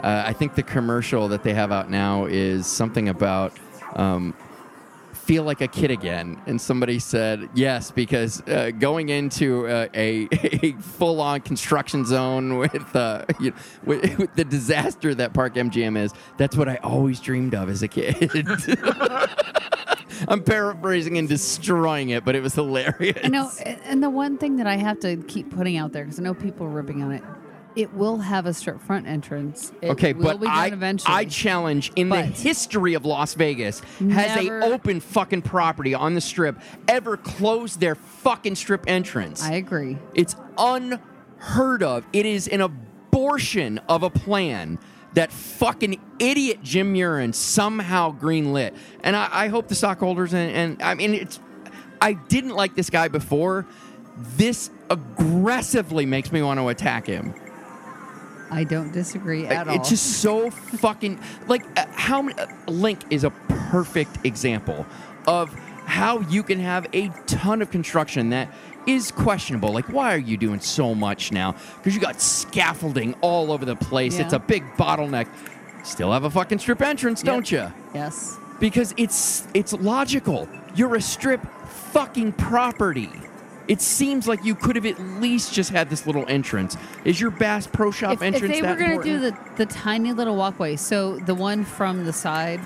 [0.00, 3.52] uh, I think the commercial that they have out now is something about
[3.96, 4.34] um,
[5.18, 6.40] feel like a kid again.
[6.46, 12.58] And somebody said yes because uh, going into uh, a, a full on construction zone
[12.58, 16.76] with, uh, you know, with with the disaster that Park MGM is, that's what I
[16.76, 18.30] always dreamed of as a kid.
[20.28, 23.18] I'm paraphrasing and destroying it, but it was hilarious.
[23.22, 23.50] I know,
[23.84, 26.34] and the one thing that I have to keep putting out there because I know
[26.34, 27.22] people are ripping on it.
[27.76, 29.72] It will have a strip front entrance.
[29.82, 31.14] It Okay, will but I, eventually.
[31.14, 34.00] I challenge in the history of Las Vegas has
[34.42, 39.42] Never- a open fucking property on the strip ever closed their fucking strip entrance?
[39.44, 39.96] I agree.
[40.14, 42.04] It's unheard of.
[42.12, 44.78] It is an abortion of a plan
[45.14, 48.74] that fucking idiot Jim Murren somehow greenlit.
[49.02, 51.40] And I, I hope the stockholders and, and I mean it's
[52.00, 53.66] I didn't like this guy before.
[54.36, 57.34] This aggressively makes me want to attack him.
[58.50, 59.74] I don't disagree at all.
[59.76, 62.38] It's just so fucking like uh, how many.
[62.38, 63.30] Uh, LINQ is a
[63.70, 64.86] perfect example
[65.26, 65.52] of
[65.84, 68.52] how you can have a ton of construction that
[68.86, 69.72] is questionable.
[69.72, 71.54] Like, why are you doing so much now?
[71.76, 74.18] Because you got scaffolding all over the place.
[74.18, 75.28] It's a big bottleneck.
[75.84, 77.26] Still have a fucking strip entrance, Yep.
[77.34, 77.72] don't you?
[77.94, 78.36] yes.
[78.60, 80.48] Because it's it's logical.
[80.74, 81.40] You're a strip
[81.92, 83.10] fucking property.
[83.68, 86.76] It seems like you could have at least just had this little entrance.
[87.04, 89.66] Is your Bass Pro Shop If, if entrance they were going to do the, the
[89.66, 92.60] tiny little walkway, so the one from the side,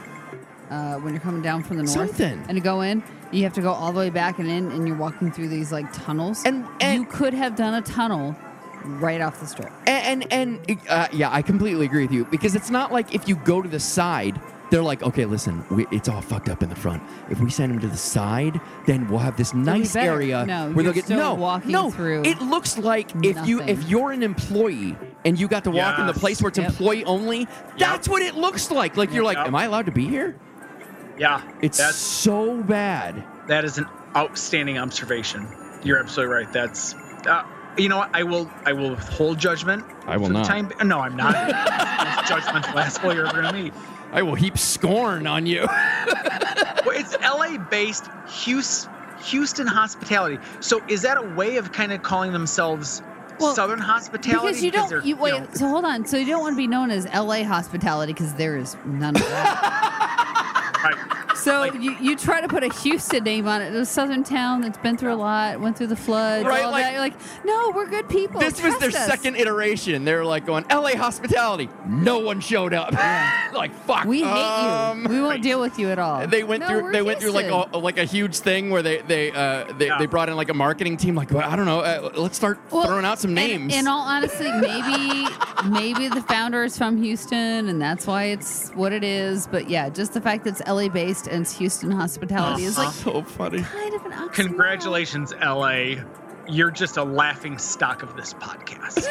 [0.71, 2.45] uh, when you're coming down from the north, Something.
[2.49, 4.87] and to go in, you have to go all the way back and in, and
[4.87, 6.43] you're walking through these like tunnels.
[6.45, 8.37] And- and- you could have done a tunnel
[8.85, 9.73] right off the strip.
[9.87, 13.29] And and, and uh, yeah, I completely agree with you because it's not like if
[13.29, 14.41] you go to the side,
[14.73, 17.03] they're like, okay, listen, we, it's all fucked up in the front.
[17.29, 20.13] If we send them to the side, then we'll have this nice better.
[20.15, 21.91] area No, where you're they'll get still no, walking no.
[21.91, 25.99] through It looks like if you if you're an employee and you got to walk
[25.99, 26.21] in the Yes.
[26.21, 26.71] place where it's Yep.
[26.71, 27.47] employee only,
[27.79, 28.97] that's what it looks like.
[28.97, 29.47] Like you're like, Yep.
[29.49, 30.37] am I allowed to be here?
[31.19, 33.23] yeah, It's that's so bad.
[33.49, 35.47] That is an outstanding observation.
[35.83, 36.51] You're absolutely right.
[36.53, 36.95] That's
[37.27, 37.43] uh,
[37.77, 38.11] you know what?
[38.15, 39.85] I will I will withhold judgment.
[40.07, 40.47] I will for the not.
[40.47, 41.35] Time, no, I'm not.
[41.35, 43.75] Most judgmental asshole you're ever gonna meet.
[44.13, 45.67] I will heap scorn on you.
[46.85, 48.07] Well, it's LA based
[48.43, 48.93] Houston,
[49.27, 50.39] Houston hospitality.
[50.59, 53.03] So is that a way of kind of calling themselves
[53.39, 54.49] Well, Southern hospitality?
[54.49, 55.39] Because you don't, you, wait.
[55.41, 56.05] know- so hold on.
[56.07, 57.45] So you don't want to be known as L.A.
[57.45, 60.81] hospitality because there is none of that.
[60.85, 61.22] right.
[61.37, 64.61] So Like- you, you try to put a Houston name on it, a southern town
[64.61, 66.93] that's been through a lot, went through the flood, Right, all like- that.
[66.93, 67.15] You're like,
[67.45, 68.41] no, we're good people.
[68.41, 70.05] This was their us." second iteration.
[70.05, 71.69] They're like going LA hospitality.
[71.87, 72.93] No one showed up.
[73.55, 74.05] like fuck.
[74.05, 75.09] We hate um, you.
[75.09, 76.27] We won't deal with you at all.
[76.27, 76.83] They went No, through.
[76.85, 79.87] we're They went through like a, like a huge thing where they they uh, they,
[79.87, 79.99] Yeah.
[79.99, 81.15] they brought in like a marketing team.
[81.15, 81.81] Like well, I don't know.
[81.81, 83.75] Uh, let's start Well, throwing out some names.
[83.75, 85.27] In all honesty, maybe
[85.67, 89.47] maybe the founder is from Houston, and that's why it's what it is.
[89.47, 93.23] But yeah, just the fact that it's LA based and Houston hospitality is like so
[93.23, 93.63] funny.
[93.63, 94.33] kind of an oxymoron.
[94.33, 95.95] Congratulations, LA.
[96.49, 99.07] You're just a laughing stock of this podcast.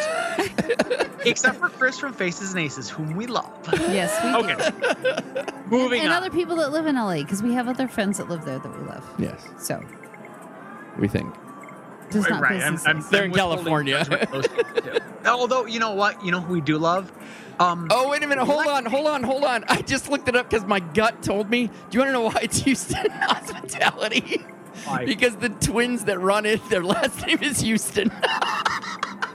[1.26, 3.50] Except for Chris from Faces and Aces, whom we love.
[3.74, 4.54] Yes, we do.
[4.54, 5.52] Okay.
[5.68, 6.06] Moving on.
[6.08, 6.24] and on.
[6.24, 8.78] other people that live in LA because we have other friends that live there that
[8.80, 9.10] we love.
[9.18, 9.82] Yes, So
[11.00, 11.34] we think.
[12.10, 12.62] does not right.
[12.62, 12.86] I'm, business.
[12.86, 13.98] I'm, They're I'm in withholding California.
[14.04, 15.00] judgment those people do.
[15.26, 16.24] Although, you know what?
[16.26, 17.12] You know who we do love?
[17.62, 18.46] Um, Oh wait a minute!
[18.46, 18.86] Hold on!
[18.86, 19.24] Hold on!
[19.24, 19.64] Hold on!
[19.68, 21.68] I just looked it up because my gut told me.
[21.68, 24.42] Do you want to know why it's Houston Hospitality?
[24.86, 25.06] Why?
[25.06, 28.12] Because the twins that run it, their last name is Houston.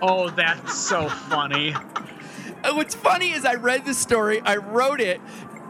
[0.03, 1.73] oh, that's so funny.
[1.75, 5.21] Uh, What's funny is I read the story, I wrote it,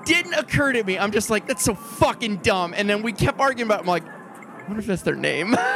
[0.07, 0.99] didn't occur to me.
[0.99, 2.73] I'm just like, that's so fucking dumb.
[2.75, 3.81] And then we kept arguing about.
[3.81, 3.83] it.
[3.83, 5.55] I'm like, I wonder if that's their name.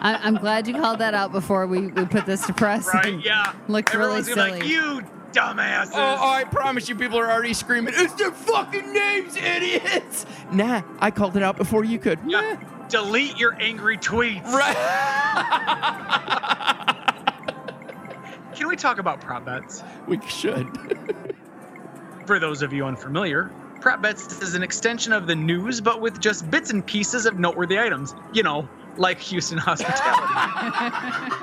[0.00, 2.88] I, I'm glad you called that out before we, we put this to press.
[2.92, 3.20] Right?
[3.24, 3.52] Yeah.
[3.68, 4.60] Looked really Everyone's gonna be silly.
[4.60, 5.90] like, you dumbasses.
[5.94, 10.82] Oh, oh, I promise you, people are already screaming, "It's their fucking names, idiots!" Nah,
[10.98, 12.18] I called it out before you could.
[12.26, 12.56] Yeah.
[12.88, 14.44] Delete your angry tweets.
[14.44, 14.76] Right.
[18.56, 19.82] Can we talk about prop bets?
[20.08, 20.66] We should.
[22.26, 26.20] For those of you unfamiliar, prop bets is an extension of the news, but with
[26.20, 28.14] just bits and pieces of noteworthy items.
[28.32, 31.36] You know, like Houston hospitality.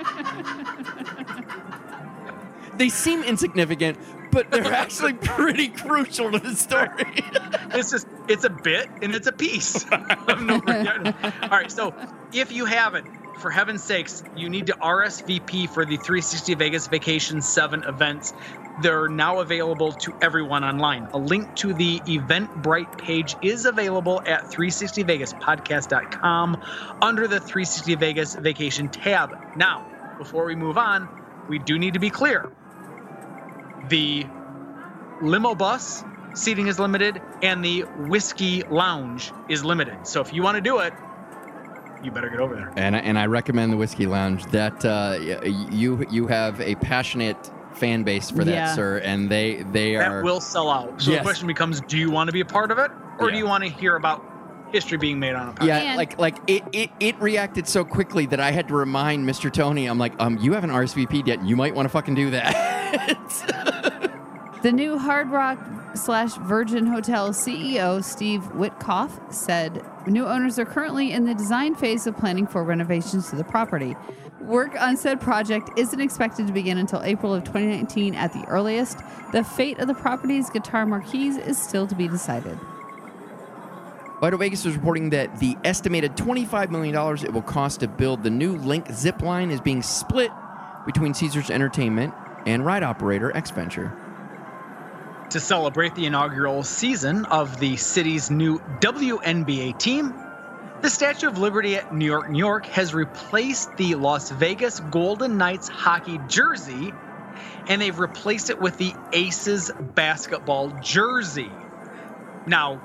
[2.77, 3.97] they seem insignificant,
[4.31, 6.89] but they're actually pretty crucial to the story.
[7.73, 11.15] it's just it's a bit and it's a piece of noteworthy items.
[11.43, 11.93] All right, so
[12.33, 13.07] if you haven't,
[13.37, 18.33] for heaven's sakes, you need to RSVP for the 360 Vegas Vacation 7 events.
[18.81, 21.07] They're now available to everyone online.
[21.13, 26.57] A link to the Eventbrite page is available at 360vegaspodcast.com
[27.01, 29.31] under the 360 Vegas Vacation tab.
[29.55, 31.09] Now, before we move on,
[31.47, 32.51] we do need to be clear.
[33.89, 34.25] The
[35.21, 36.03] limo bus
[36.35, 40.07] seating is limited and the whiskey lounge is limited.
[40.07, 40.93] So if you want to do it,
[42.03, 42.71] you better get over there.
[42.75, 44.45] And I, and I recommend the Whiskey Lounge.
[44.47, 45.17] That uh,
[45.71, 48.75] you you have a passionate fan base for that, Yeah.
[48.75, 51.01] sir, and they they are will sell out.
[51.01, 51.19] So Yes.
[51.19, 53.45] the question becomes do you want to be a part of it or do you
[53.45, 54.23] want to hear about
[54.71, 55.67] history being made on a podcast?
[55.67, 59.51] Yeah, like like it, it it reacted so quickly that I had to remind Mr.
[59.51, 59.85] Tony.
[59.85, 61.43] I'm like, um, you haven't RSVP'd yet.
[61.45, 63.17] You might want to fucking do that.
[64.63, 65.59] The new Hard Rock
[65.97, 72.07] slash Virgin Hotel CEO Steve Witkoff said new owners are currently in the design phase
[72.07, 73.95] of planning for renovations to the property.
[74.39, 78.99] Work on said project isn't expected to begin until April of 2019 at the earliest.
[79.33, 82.57] The fate of the property's guitar marquees is still to be decided.
[84.21, 88.29] Vital Vegas is reporting that the estimated $25 million it will cost to build the
[88.29, 90.31] new LINQ zip line is being split
[90.85, 92.13] between Caesars Entertainment
[92.45, 93.95] and ride operator X Venture.
[95.31, 100.13] To celebrate the inaugural season of the city's new WNBA team,
[100.81, 105.37] the Statue of Liberty at New York, New York has replaced the Las Vegas Golden
[105.37, 106.93] Knights hockey jersey
[107.67, 111.51] and they've replaced it with the Aces basketball jersey.
[112.45, 112.77] Now,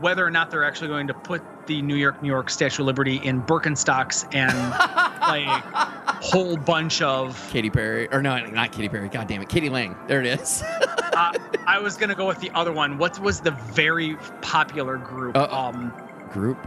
[0.00, 2.86] whether or not they're actually going to put the New York, New York Statue of
[2.86, 4.50] Liberty in Birkenstocks and
[5.22, 9.08] play a whole bunch of Katy Perry, or no, not Katy Perry.
[9.08, 9.68] God damn it, k.d.
[9.68, 9.96] lang.
[10.08, 10.64] There it is.
[11.12, 11.32] uh,
[11.66, 12.98] I was gonna go with the other one.
[12.98, 15.36] What was the very popular group?
[15.36, 15.92] Uh, um,
[16.32, 16.58] Group.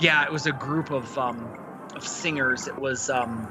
[0.00, 1.46] yeah, it was a group of um,
[1.96, 2.68] of singers.
[2.68, 3.48] It was um,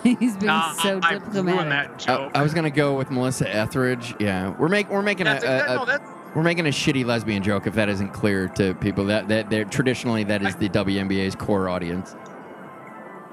[0.02, 0.48] He's been
[0.82, 1.68] so I diplomatic.
[1.68, 2.32] that I, joke.
[2.34, 4.14] I was gonna go with Melissa Etheridge.
[4.18, 7.04] Yeah, we're making we're making a, That's- a- that- a- no, we're making a shitty
[7.04, 9.04] lesbian joke if that isn't clear to people.
[9.06, 12.14] That that they're traditionally that is the WNBA's core audience.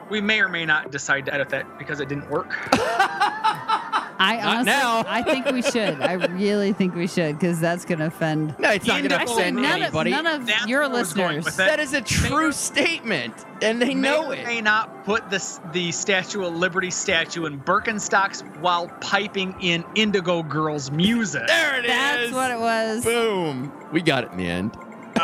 [0.09, 2.53] we may or may not decide to edit that because it didn't work.
[4.19, 5.03] I Not honestly, now.
[5.07, 6.01] I think we should.
[6.01, 8.55] I really think we should because that's going to offend.
[8.59, 10.11] No, it's not going to Actually, offend none anybody.
[10.13, 11.45] Of, none of That's your where I was going listeners.
[11.45, 11.69] with it.
[11.69, 14.45] that is a true statement, and they may know or it.
[14.45, 20.41] may not put the the Statue of Liberty statue in Birkenstocks while piping in Indigo
[20.43, 21.45] Girls music.
[21.47, 21.91] There it is.
[21.91, 23.03] That's what it was.
[23.03, 23.71] Boom.
[23.91, 24.75] We got it in the end.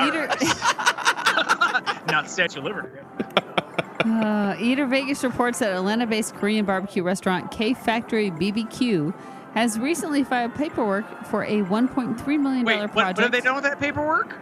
[0.02, 0.28] Eater,
[2.08, 2.90] not Statue of Liberty.
[4.02, 9.14] uh, Eater Vegas reports that Atlanta-based Korean barbecue restaurant K Factory BBQ
[9.54, 13.20] has recently filed paperwork for a 1.3 million Wait, dollar what, what project.
[13.20, 14.36] have they done with that paperwork?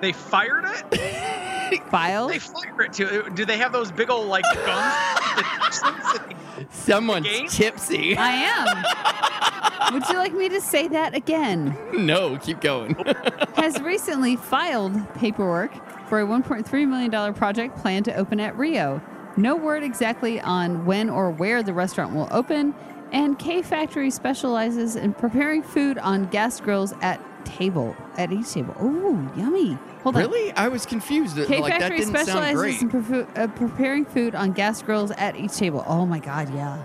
[0.00, 1.82] They fired it.
[1.90, 2.30] Filed?
[2.30, 3.28] They fire it too.
[3.34, 5.82] Do they have those big old like guns?
[6.70, 8.16] Someone's tipsy.
[8.16, 9.92] I am.
[9.94, 11.76] Would you like me to say that again?
[11.92, 12.94] no, keep going.
[13.56, 15.72] has recently filed paperwork
[16.08, 19.00] for a $1.3 million project planned to open at Rio.
[19.36, 22.74] No word exactly on when or where the restaurant will open,
[23.12, 28.74] and K Factory specializes in preparing food on gas grills at table, at each table.
[28.82, 29.78] Ooh, yummy.
[30.02, 30.22] Hold on.
[30.22, 30.52] really?
[30.52, 31.36] I was confused.
[31.36, 32.82] K like that Factory didn't sound specializes great.
[32.82, 35.84] in prefu- uh, preparing food on gas grills at each table.
[35.86, 36.82] Oh my God, yeah.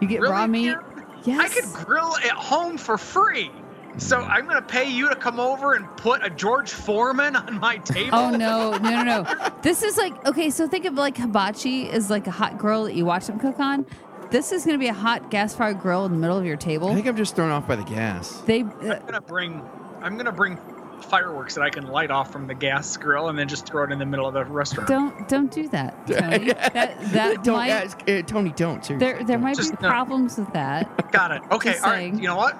[0.00, 0.76] You get Really, raw meat.
[1.24, 1.40] Yes.
[1.40, 3.50] I could grill at home for free.
[3.96, 7.76] So I'm gonna pay you to come over and put a George Foreman on my
[7.78, 8.10] table.
[8.16, 9.50] Oh no, no, no, no!
[9.62, 10.50] This is like okay.
[10.50, 13.58] So think of like hibachi is like a hot grill that you watch them cook
[13.60, 13.86] on.
[14.30, 16.88] This is going to be a hot gas-fired grill in the middle of your table.
[16.88, 18.38] I think I'm just thrown off by the gas.
[18.40, 18.66] They uh,
[18.96, 19.62] I'm gonna bring.
[20.02, 20.58] I'm gonna bring
[21.02, 23.92] fireworks that I can light off from the gas grill and then just throw it
[23.92, 24.88] in the middle of the restaurant.
[24.88, 26.52] don't don't do that, Tony.
[26.52, 28.50] that that don't might ask, uh, Tony.
[28.56, 28.96] Don't seriously.
[28.96, 29.88] there there might Just be no.
[29.88, 31.12] problems with that.
[31.12, 31.42] Got it.
[31.52, 31.72] Okay.
[31.72, 31.98] Just All right.
[31.98, 32.18] saying.
[32.18, 32.56] You know what?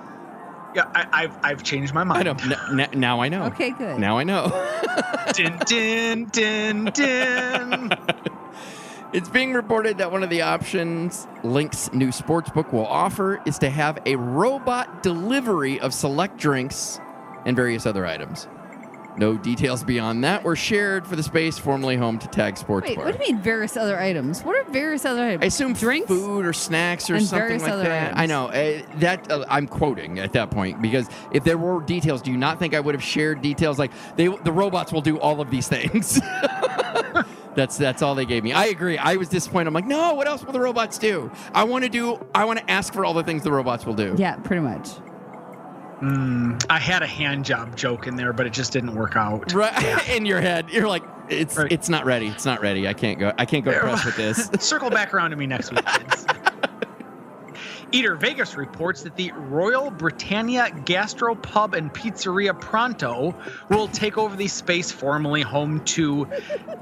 [0.74, 2.24] Yeah, I, I've I've changed my I mind.
[2.24, 2.36] know.
[2.70, 3.44] N- n- now I know.
[3.44, 3.98] Okay, good.
[3.98, 4.48] Now I know.
[5.34, 7.90] din din din din.
[9.12, 13.70] It's being reported that one of the options LINQ's new sportsbook will offer is to
[13.70, 16.98] have a robot delivery of select drinks
[17.46, 18.48] and various other items.
[19.16, 22.96] No details beyond that were shared for the space formerly home to Tag Sports Wait,
[22.96, 23.04] Bar.
[23.06, 24.42] what do you mean various other items?
[24.42, 25.42] What are various other items?
[25.42, 26.08] I assume drinks.
[26.08, 28.16] food or snacks or And something various like other that.
[28.16, 32.22] I know uh, that uh, I'm quoting at that point because if there were details,
[32.22, 35.18] do you not think I would have shared details like they the robots will do
[35.20, 36.20] all of these things?
[37.54, 38.52] that's that's all they gave me.
[38.52, 38.98] I agree.
[38.98, 39.68] I was disappointed.
[39.68, 40.14] I'm like, no.
[40.14, 41.30] What else will the robots do?
[41.52, 42.24] I want to do.
[42.34, 44.14] I want to ask for all the things the robots will do.
[44.18, 44.88] Yeah, pretty much.
[46.00, 49.52] Mm, I had a hand job joke in there, but it just didn't work out.
[49.52, 51.70] Right in your head, you're like, it's Right.
[51.72, 52.26] it's not ready.
[52.28, 52.86] It's not ready.
[52.88, 53.32] I can't go.
[53.38, 54.50] I can't go press with this.
[54.60, 56.26] Circle back around to me next week, kids.
[57.92, 63.36] Eater Vegas reports that the Royal Britannia Gastro Pub and Pizzeria Pronto
[63.68, 66.26] will take over the space formerly home to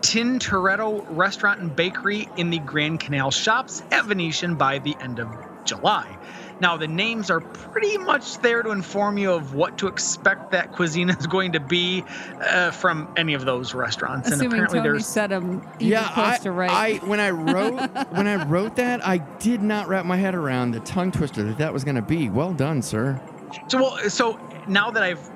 [0.00, 5.28] Tintoretto Restaurant and Bakery in the Grand Canal Shoppes at Venetian by the end of
[5.64, 6.16] July.
[6.62, 10.70] Now, the names are pretty much there to inform you of what to expect that
[10.70, 12.04] cuisine is going to be
[12.40, 14.28] uh, from any of those restaurants.
[14.28, 16.70] and Assuming apparently, Tony there's set them yeah, close I, to right.
[16.70, 17.80] I when I wrote
[18.12, 21.58] when I wrote that, I did not wrap my head around the tongue twister that
[21.58, 22.30] that was going to be.
[22.30, 23.20] Well done, sir.
[23.66, 24.38] So well, so
[24.68, 25.30] now that I've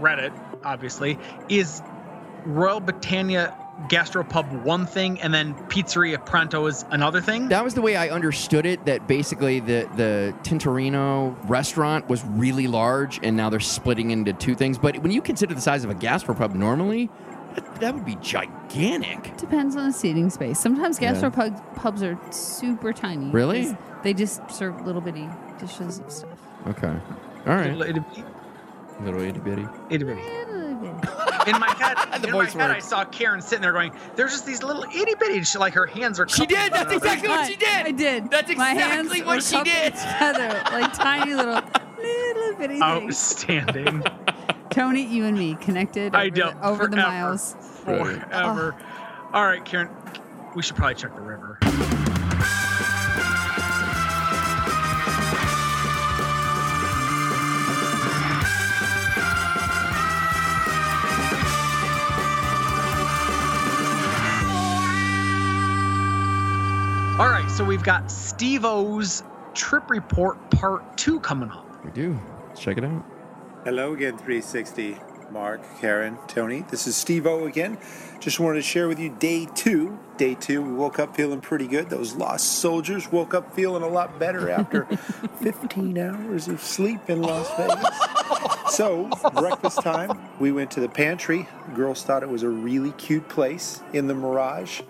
[0.00, 0.32] read it,
[0.64, 1.18] obviously,
[1.50, 1.82] is
[2.46, 3.54] Royal Britannia
[3.88, 7.48] Gastropub one thing, and then Pizzeria Pronto is another thing.
[7.48, 8.84] That was the way I understood it.
[8.86, 14.54] That basically the the Tintorino restaurant was really large, and now they're splitting into two
[14.54, 14.78] things.
[14.78, 17.10] But when you consider the size of a gastropub normally,
[17.54, 19.36] that, that would be gigantic.
[19.36, 20.58] Depends on the seating space.
[20.58, 21.12] Sometimes Yeah.
[21.12, 23.30] gastropubs pubs are super tiny.
[23.30, 26.30] really They just serve little bitty dishes of stuff.
[26.68, 26.88] Okay,
[27.46, 28.24] all right, Little itty-
[29.02, 29.66] little itty bitty.
[29.90, 30.20] itty bitty.
[30.20, 30.44] Eh,
[31.46, 31.72] Little bitty.
[31.72, 34.32] In my head, The in my voice head, I saw Karen sitting there going, "There's
[34.32, 36.28] just these little itty bitty." She, like her hands are.
[36.28, 36.72] She did.
[36.72, 37.68] That's exactly what she did.
[37.68, 38.30] I did.
[38.30, 39.94] That's My hands exactly what were she did.
[39.94, 41.60] Together, like tiny little,
[41.98, 42.82] little bitty things.
[42.82, 44.02] Outstanding.
[44.70, 46.42] Tony, you and me connected I over, do.
[46.42, 47.54] the, over the miles.
[47.84, 48.74] Forever.
[49.32, 49.88] All right, Karen.
[50.54, 51.58] We should probably check the river.
[67.18, 69.22] All right, so we've got Steve O's
[69.54, 71.82] trip report part two coming up.
[71.82, 72.20] We do.
[72.48, 73.06] Let's check it out.
[73.64, 74.98] Hello again, 360.
[75.30, 76.66] Mark, Karen, Tony.
[76.70, 77.78] This is Steve O again.
[78.20, 79.98] Just wanted to share with you day two.
[80.18, 81.88] Day two, we woke up feeling pretty good.
[81.88, 84.84] Those lost soldiers woke up feeling a lot better after
[85.40, 88.74] 15 hours of sleep in Las Vegas.
[88.74, 91.48] So, breakfast time, we went to the pantry.
[91.74, 94.82] Girls thought it was a really cute place in the Mirage.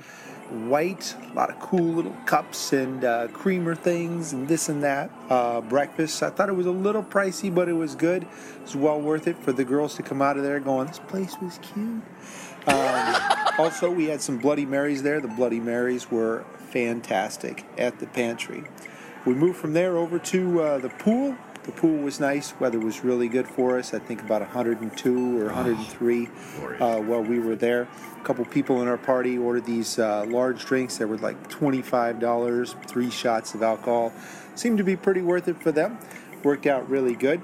[0.50, 5.10] White, a lot of cool little cups and uh, creamer things and this and that.
[5.28, 8.22] Uh, breakfast, I thought it was a little pricey, but it was good.
[8.22, 10.98] It was well worth it for the girls to come out of there going, this
[11.00, 12.02] place was cute.
[12.66, 13.16] Um,
[13.58, 15.20] also, we had some Bloody Marys there.
[15.20, 18.64] The Bloody Marys were fantastic at the pantry.
[19.24, 21.36] We moved from there over to uh, the pool.
[21.66, 22.58] The pool was nice.
[22.60, 23.92] Weather was really good for us.
[23.92, 26.26] I think about 102 or 103
[26.78, 27.88] uh, while we were there.
[28.20, 32.86] A couple people in our party ordered these uh, large drinks that were like $25,
[32.86, 34.12] three shots of alcohol.
[34.54, 35.98] Seemed to be pretty worth it for them.
[36.44, 37.42] Worked out really good.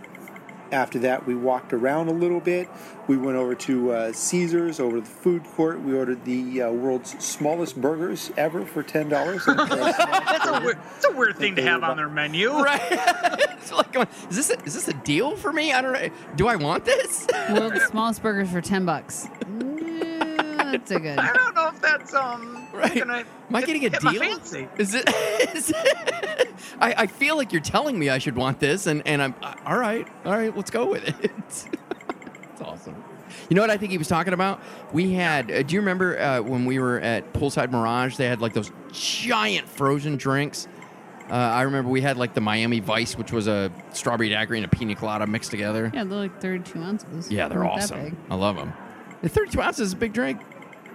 [0.73, 2.68] After that, we walked around a little bit.
[3.07, 5.83] We went over to uh, Caesars, over the food court.
[5.83, 9.45] We ordered the uh, world's smallest burgers ever for ten dollars.
[9.47, 12.51] That's a weird, that's a weird thing to have on their menu.
[12.62, 12.81] Right.
[12.91, 13.97] it's like,
[14.31, 15.73] is this a, is this a deal for me?
[15.73, 16.09] I don't know.
[16.37, 17.27] Do I want this?
[17.51, 19.29] World's smallest burgers for ten bucks.
[20.73, 21.18] Yeah, that's a good.
[21.18, 22.66] I don't know if that's um.
[22.73, 22.95] Right.
[22.95, 24.20] Gonna Am I getting a deal?
[24.20, 24.68] fancy.
[24.79, 25.09] Is it?
[25.55, 26.49] Is it
[26.81, 29.55] I, I feel like you're telling me I should want this, and, and I'm uh,
[29.66, 30.07] all right.
[30.25, 31.14] All right, let's go with it.
[31.23, 31.68] it's
[32.61, 33.03] awesome.
[33.49, 34.61] You know what I think he was talking about?
[34.93, 35.51] We had.
[35.51, 38.16] Uh, do you remember uh, when we were at Poolside Mirage?
[38.16, 40.68] They had like those giant frozen drinks.
[41.31, 44.66] Uh, I remember we had like the Miami Vice, which was a strawberry daiquiri and
[44.66, 45.91] a pina colada mixed together.
[45.95, 47.31] Yeah, they're like thirty-two ounces.
[47.31, 48.16] Yeah, they're Not that awesome.
[48.31, 48.73] I love them.
[49.29, 50.41] 32 ounces is a big drink,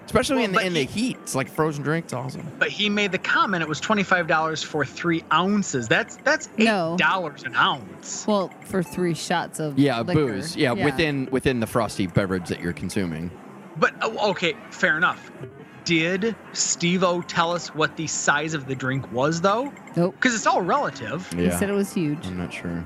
[0.08, 1.18] especially Well, in, the, but in the heat.
[1.22, 2.06] It's like frozen drink.
[2.06, 2.52] It's awesome.
[2.58, 5.88] But he made the comment it was twenty five dollars for three ounces.
[5.88, 6.96] That's that's eight No.
[6.98, 8.26] dollars an ounce.
[8.28, 10.26] Well, for three shots of Yeah, liquor.
[10.28, 10.56] booze.
[10.56, 13.30] Yeah, within within the frosty beverage that you're consuming.
[13.78, 15.32] But oh, okay, fair enough.
[15.86, 19.72] Did Steve O tell us what the size of the drink was though?
[19.96, 20.16] Nope.
[20.16, 21.32] Because it's all relative.
[21.32, 22.26] He said it was huge.
[22.26, 22.84] I'm not sure.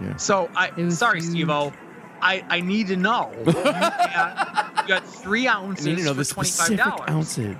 [0.00, 0.16] Yeah.
[0.16, 1.30] So I sorry, huge.
[1.30, 1.72] Steve O.
[2.24, 3.30] I, I need to know.
[3.46, 7.10] you, got, you got three I ounces need to know for the $25.
[7.10, 7.56] ounces.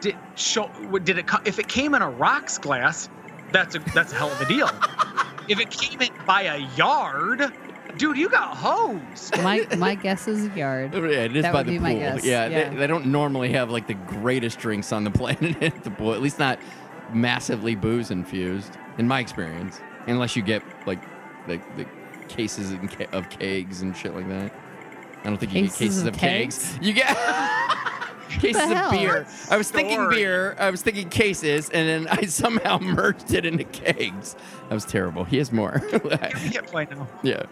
[0.00, 0.68] Did, show
[1.04, 3.08] did it co- if it came in a rocks glass
[3.52, 4.68] that's a that's a hell of a deal
[5.48, 7.50] if it came in by a yard
[7.96, 10.92] dude you got hosed My my guess is a yard.
[10.94, 11.84] Yeah, it is That by would the be pool.
[11.86, 12.24] my guess.
[12.24, 12.68] Yeah, Yeah.
[12.70, 16.12] They, they don't normally have like the greatest drinks on the planet at the pool.
[16.12, 16.58] At least not
[17.14, 19.80] massively booze infused, in my experience.
[20.06, 21.00] Unless you get like
[21.46, 21.86] the, the
[22.28, 24.52] cases in ca- of kegs and shit like that.
[25.24, 26.72] I don't think you get Cases cases of of kegs.
[26.72, 26.86] kegs?
[26.86, 27.16] You get
[28.28, 29.26] cases of beer.
[29.50, 30.54] I was thinking beer.
[30.58, 34.36] I was thinking cases, and then I somehow merged it into kegs.
[34.68, 35.24] That was terrible.
[35.24, 35.82] He has more.
[35.92, 37.42] you get play now yeah.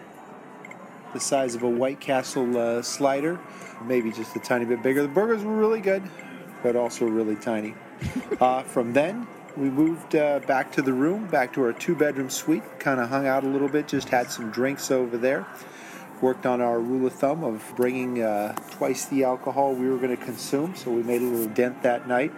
[1.13, 3.39] the size of a White Castle uh, slider,
[3.85, 5.01] maybe just a tiny bit bigger.
[5.01, 6.03] The burgers were really good,
[6.63, 7.73] but also really tiny.
[8.39, 12.29] uh, from then, we moved uh, back to the room, back to our two bedroom
[12.29, 15.47] suite, kind of hung out a little bit, just had some drinks over there.
[16.21, 20.15] Worked on our rule of thumb of bringing uh, twice the alcohol we were going
[20.15, 22.31] to consume, so we made a little dent that night.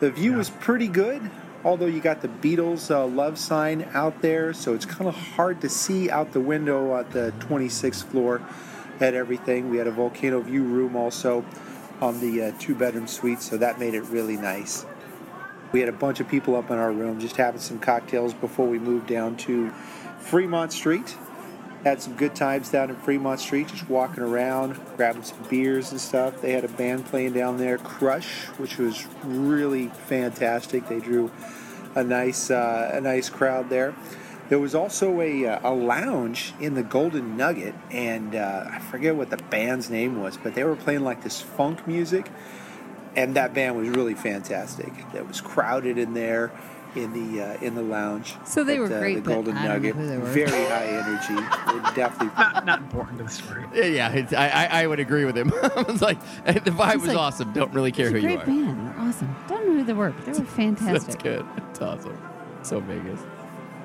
[0.00, 1.30] The view was pretty good,
[1.64, 5.62] although you got the Beatles uh, love sign out there, so it's kind of hard
[5.62, 8.42] to see out the window at the 26th floor
[9.00, 9.70] at everything.
[9.70, 11.44] We had a volcano view room also
[12.00, 14.84] on the uh, two bedroom suite, so that made it really nice.
[15.74, 18.64] We had a bunch of people up in our room just having some cocktails before
[18.64, 19.70] we moved down to
[20.20, 21.16] Fremont Street.
[21.82, 26.00] Had some good times down in Fremont Street, just walking around, grabbing some beers and
[26.00, 26.40] stuff.
[26.40, 30.86] They had a band playing down there, Crush, which was really fantastic.
[30.86, 31.32] They drew
[31.96, 33.96] a nice, uh, a nice crowd there.
[34.50, 39.16] There was also a, uh, a lounge in the Golden Nugget, and uh, I forget
[39.16, 42.30] what the band's name was, but they were playing like this funk music,
[43.16, 44.92] and that band was really fantastic.
[45.14, 46.50] It was crowded in there,
[46.96, 48.34] in the uh, in the lounge.
[48.44, 50.18] So they at, were uh, great, The but Golden I don't know Nugget, who they
[50.18, 50.24] were.
[50.26, 51.34] very high energy.
[51.34, 55.00] They definitely not not important to the story Yeah, yeah it's, I, I I would
[55.00, 55.52] agree with him.
[55.64, 57.52] it's like the vibe was like, awesome.
[57.52, 58.36] Don't really care who you are.
[58.36, 58.46] great are.
[58.46, 58.86] band.
[58.86, 59.36] They're awesome.
[59.48, 61.02] Don't know who they were, but they were fantastic.
[61.02, 61.46] That's good.
[61.70, 62.18] It's awesome.
[62.62, 63.20] So Vegas.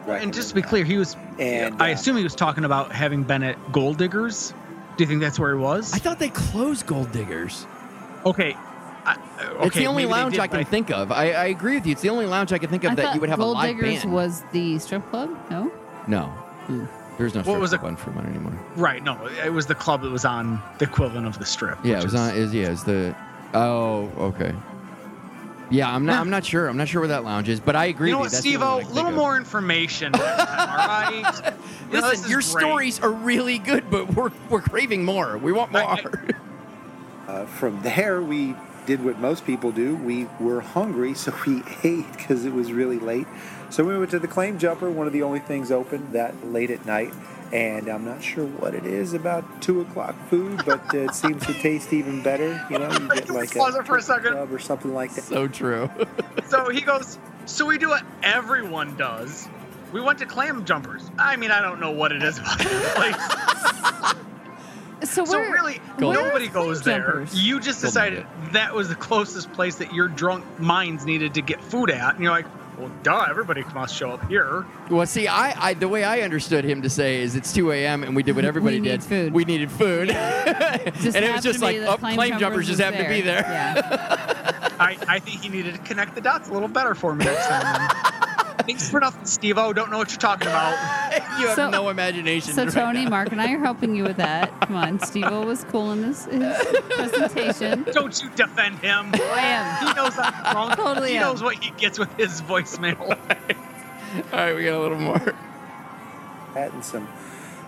[0.07, 2.91] and just to be clear he was And, i uh, assume he was talking about
[2.91, 4.53] having been at gold diggers
[4.97, 7.67] do you think that's where he was I thought they closed Gold Diggers.
[8.25, 8.55] okay
[9.10, 11.12] I, okay, it's the only lounge did, I can but think of.
[11.12, 11.91] I, I agree with you.
[11.93, 13.60] It's the only lounge I can think of I that you would have Gold a
[13.60, 14.14] live Diggers band.
[14.14, 15.30] was the strip club.
[15.49, 15.72] No.
[16.07, 16.34] no,
[17.18, 18.60] there's no What strip was club it- on Fremont anymore.
[18.76, 21.78] Right, no, it was the club that was on the equivalent of the strip.
[21.84, 22.36] Yeah, it was is- on.
[22.36, 23.16] Is yeah, is the.
[23.53, 24.53] Oh, okay.
[25.72, 26.20] Yeah, I'm not.
[26.20, 26.68] I'm not sure.
[26.68, 28.10] I'm not sure where that lounge is, but I agree.
[28.10, 28.57] You know with what, you.
[28.57, 28.66] That's Steve-O?
[28.66, 29.24] A one I can little think of.
[29.24, 30.12] more information.
[30.14, 31.53] next time, all right?
[31.91, 32.45] You know, Listen, your great.
[32.45, 35.38] stories are really good, but we're we're craving more.
[35.38, 35.82] We want more.
[35.84, 36.03] I-
[37.28, 38.55] Uh, from there, we
[38.89, 39.95] did what most people do.
[39.97, 43.27] We were hungry, so we ate because it was really late.
[43.69, 46.71] So we went to the Claim Jumper, one of the only things open that late
[46.71, 47.13] at night.
[47.53, 51.45] And I'm not sure what it is about two o'clock food, but uh, it seems
[51.45, 52.65] to taste even better.
[52.71, 54.31] You know, you get like a Pause it for a second.
[54.33, 55.23] club or something like that.
[55.23, 55.87] so true.
[56.47, 59.47] So he goes, so we do what everyone does.
[59.93, 61.03] We went to clam jumpers.
[61.19, 64.13] I mean, I don't know what it is about this place.
[65.04, 67.12] So, So really, Gold nobody goes Flame there.
[67.12, 67.41] Jumpers?
[67.43, 71.62] You just decided that was the closest place that your drunk minds needed to get
[71.62, 72.45] food at, and you're like,
[72.78, 74.66] well, duh, everybody must show up here.
[74.89, 78.04] Well, see, I, I the way I understood him to say is it's 2 a.m.
[78.04, 79.04] and we did what everybody need did.
[79.04, 79.34] food.
[79.34, 82.86] We needed food, Just and it was just like, that oh, claim jumpers just was
[82.86, 83.41] happened to be there.
[83.41, 84.70] Yeah.
[84.80, 87.47] I, I think he needed to connect the dots a little better for me next
[87.47, 87.89] time.
[88.70, 89.74] Thanks for nothing, Steve O.
[89.74, 90.74] Don't know what you're talking about.
[91.39, 92.53] you have So- no imagination.
[92.53, 93.09] So right Tony, now.
[93.09, 94.61] Mark, and I are helping you with that.
[94.61, 96.55] Come on, Steve was cool in his, his
[96.91, 97.82] presentation.
[97.91, 99.09] Don't you defend him.
[99.15, 99.88] I am.
[99.88, 100.76] He knows I'm drunk.
[100.76, 101.24] Totally He am.
[101.24, 102.99] knows what he gets with his voicemail.
[103.09, 103.17] All
[104.39, 105.34] right, we got a little more.
[106.53, 107.07] that and some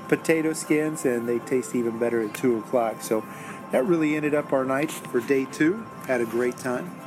[0.08, 3.02] potato skins, and they taste even better at two o'clock.
[3.02, 3.26] So
[3.72, 5.84] that really ended up our night for day two.
[6.06, 7.01] Had a great time.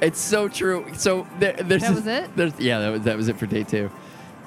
[0.00, 0.86] It's so true.
[0.94, 2.36] So there, there's That was it?
[2.36, 3.90] There's yeah, that was that was it for day two.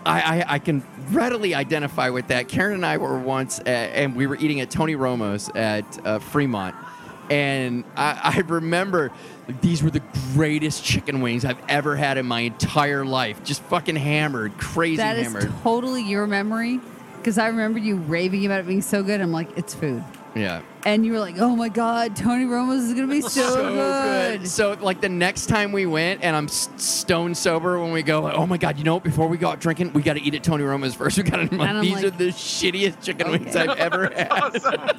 [0.04, 2.48] I, I, I can readily identify with that.
[2.48, 6.18] Karen and I were once, at, and we were eating at Tony Roma's at uh,
[6.18, 6.74] Fremont,
[7.30, 9.12] and I, I remember
[9.62, 10.02] these were the
[10.34, 13.44] greatest chicken wings I've ever had in my entire life.
[13.44, 15.18] Just fucking hammered, crazy hammered.
[15.18, 15.62] That is hammered.
[15.62, 16.80] totally your memory,
[17.18, 19.22] because I remember you raving about it being so good.
[19.22, 20.04] I'm like, it's food,
[20.36, 20.62] yeah.
[20.86, 24.48] and you were like, oh my god, Tony Roma's is gonna be so, good.
[24.48, 28.22] So like the next time we went, and I'm stone sober when we go.
[28.22, 28.78] Like, oh my god!
[28.78, 29.04] You know, what?
[29.04, 31.18] before we go out drinking, we got to eat at Tony Roma's first.
[31.18, 31.56] We got to.
[31.56, 33.56] Like, these like, are the shittiest chicken wings.
[33.56, 34.32] I've ever had.
[34.32, 34.90] awesome.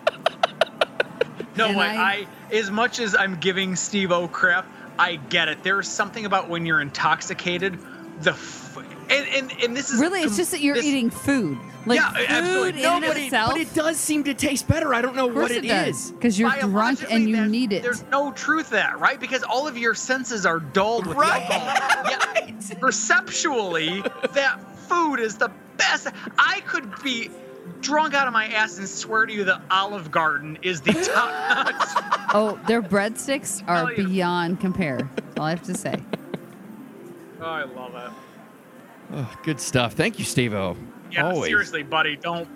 [1.56, 4.66] No, And I- I, as much as I'm giving Steve O crap,
[4.98, 5.62] I get it.
[5.62, 7.78] There's something about when you're intoxicated,
[8.20, 8.76] the f-
[9.11, 11.59] and and, and this is Really, it's just that you're this- eating food.
[11.84, 12.68] Like Yeah, food absolutely.
[12.84, 14.94] in and of but, it, but it does seem to taste better.
[14.94, 16.11] I don't know of what it, it does is.
[16.12, 17.82] because you're drunk and you need it.
[17.82, 19.18] There's no truth to that, right?
[19.18, 21.42] Because all of your senses are dulled with Right.
[21.50, 22.09] alcohol.
[22.09, 24.00] Yet, perceptually,
[24.32, 26.07] that food is the best.
[26.38, 27.30] I could be
[27.80, 31.66] drunk out of my ass and swear to you that Olive Garden is the top
[31.66, 32.28] notch.
[32.32, 35.11] Oh, their breadsticks are beyond compare.
[35.36, 36.00] All I have to say.
[37.40, 38.12] oh, I love it.
[39.14, 39.92] Oh, good stuff.
[39.94, 40.76] Thank you, Steve-O.
[41.10, 41.48] Yeah, Always.
[41.50, 42.48] seriously, buddy, don't.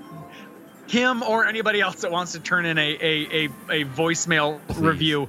[0.88, 5.28] Him or anybody else that wants to turn in a a, a, a voicemail review,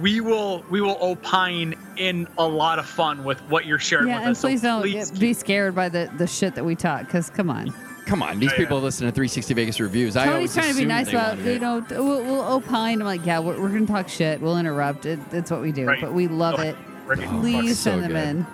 [0.00, 4.14] we will we will opine in a lot of fun with what you're sharing Yeah,
[4.20, 4.40] with and us.
[4.40, 7.04] so please don't please get- be scared by the, the shit that we talk.
[7.06, 7.68] Because come on,
[8.06, 8.84] Come on, these Yeah, people yeah.
[8.84, 10.16] listen to 360 Vegas reviews.
[10.16, 13.00] I Tony's always trying to be nice about wanted you know we'll, we'll opine.
[13.02, 14.40] I'm like, yeah, we're, we're gonna talk shit.
[14.40, 15.04] We'll interrupt.
[15.06, 15.84] It, it's what we do.
[15.86, 16.00] Right.
[16.00, 16.76] But we love Oh, it.
[17.06, 18.28] Ricky, Please so send them good.
[18.28, 18.46] in.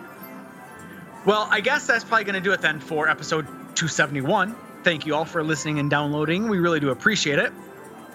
[1.26, 4.56] Well, I guess that's probably going to do it then for episode 271.
[4.82, 6.48] Thank you all for listening and downloading.
[6.48, 7.52] We really do appreciate it.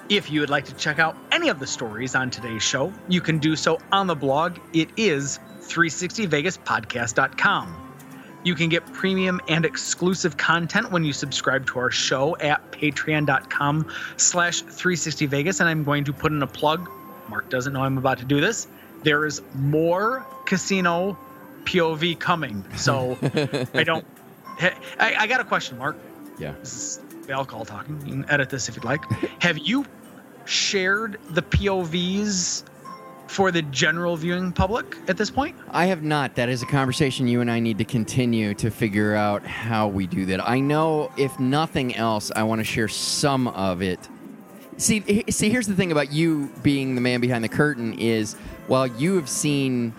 [0.09, 3.21] If you would like to check out any of the stories on today's show, you
[3.21, 4.57] can do so on the blog.
[4.73, 7.81] It is 360vegaspodcast.com.
[8.43, 13.91] You can get premium and exclusive content when you subscribe to our show at patreon.com
[14.17, 15.59] slash 360vegas.
[15.59, 16.89] And I'm going to put in a plug.
[17.27, 18.67] Mark doesn't know I'm about to do this.
[19.03, 21.17] There is more casino
[21.65, 22.65] POV coming.
[22.77, 23.17] So
[23.73, 24.05] I don't.
[24.99, 25.97] I, I got a question, Mark.
[26.39, 26.53] Yeah.
[26.59, 27.99] This is the alcohol talking.
[28.05, 29.03] You can edit this if you'd like.
[29.41, 29.85] Have you
[30.45, 32.63] shared the POVs
[33.27, 35.55] for the general viewing public at this point?
[35.71, 36.35] I have not.
[36.35, 40.07] That is a conversation you and I need to continue to figure out how we
[40.07, 40.47] do that.
[40.47, 43.99] I know, if nothing else, I want to share some of it.
[44.77, 48.35] See, see, here's the thing about you being the man behind the curtain is
[48.67, 49.93] while you have seen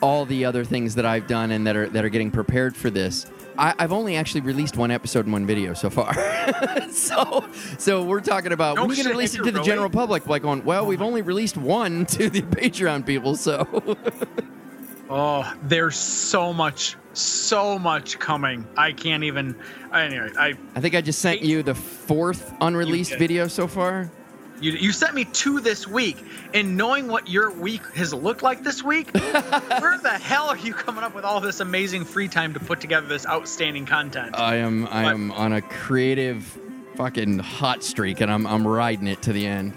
[0.00, 2.90] all the other things that I've done and that are that are getting prepared for
[2.90, 3.26] this.
[3.56, 6.14] I, I've only actually released one episode and one video so far.
[6.92, 7.44] so,
[7.76, 9.66] so we're talking about No when are you gonna release it to the really?
[9.66, 10.28] general public?
[10.28, 13.66] Like, going, well, oh we've only released one to the Patreon people, so
[15.10, 18.66] Oh, there's so much, so much coming.
[18.76, 19.56] I can't even.
[19.92, 24.10] Anyway, I I think I just sent you the fourth unreleased video so far.
[24.60, 26.16] You, you sent me two this week,
[26.54, 30.74] and knowing what your week has looked like this week, where the hell are you
[30.74, 34.34] coming up with all this amazing free time to put together this outstanding content?
[34.38, 35.14] I am I What?
[35.14, 36.58] am on a creative
[36.96, 39.72] fucking hot streak, and I'm I'm riding it to the end.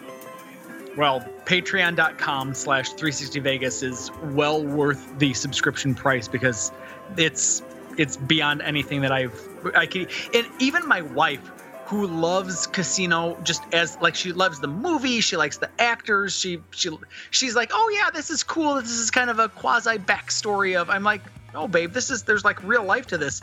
[0.98, 6.72] Well, patreon.com slash 360vegas is well worth the subscription price because
[7.18, 7.62] it's
[7.98, 11.52] it's beyond anything that I've I can and even my wife
[11.92, 16.58] who loves casino just as like she loves the movie, she likes the actors, she
[16.72, 16.90] she
[17.32, 18.76] she's like, "Oh yeah, this is cool.
[18.76, 21.22] This is kind of a quasi backstory of." I'm like,
[21.54, 23.42] "Oh babe, this is there's like real life to this."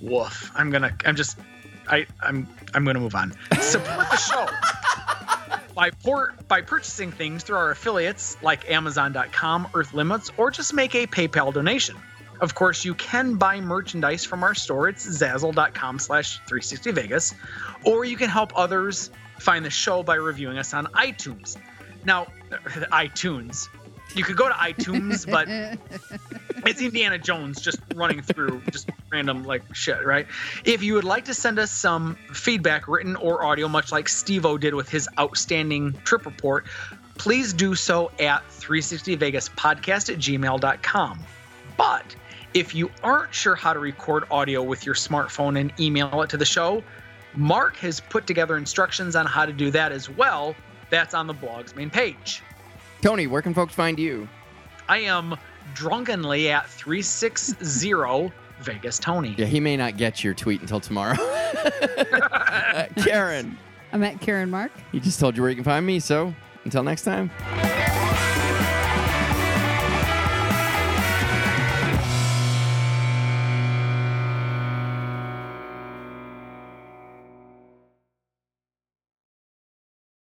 [0.00, 0.52] Woof.
[0.54, 1.36] I'm going to I'm just
[1.88, 3.32] I I'm I'm going to move on.
[3.60, 4.46] Support the show
[5.74, 10.94] by port by purchasing things through our affiliates like amazon.com earth limits or just make
[10.94, 11.96] a paypal donation
[12.40, 17.34] of course you can buy merchandise from our store it's zazzle.com slash 360vegas
[17.84, 21.56] or you can help others find the show by reviewing us on itunes
[22.04, 23.68] now itunes
[24.14, 25.48] you could go to itunes but
[26.66, 30.26] it's Indiana Jones just running through just random like shit, right?
[30.64, 34.44] If you would like to send us some feedback, written or audio, much like Steve
[34.44, 36.66] O did with his outstanding trip report,
[37.18, 41.20] please do so at 360vegaspodcast at gmail.com.
[41.76, 42.16] But
[42.56, 46.38] if you aren't sure how to record audio with your smartphone and email it to
[46.38, 46.82] the show,
[47.34, 50.56] Mark has put together instructions on how to do that as well.
[50.88, 52.42] That's on the blog's main page.
[53.02, 54.26] Tony, where can folks find you?
[54.88, 55.36] I am
[55.74, 59.34] drunkenly at 360 Vegas Tony.
[59.36, 61.16] Yeah, he may not get your tweet until tomorrow.
[61.20, 63.58] Uh, Karen,
[63.92, 64.72] I'm at Karen Mark.
[64.92, 66.00] he just told you where you can find me.
[66.00, 66.34] So
[66.64, 67.30] until next time.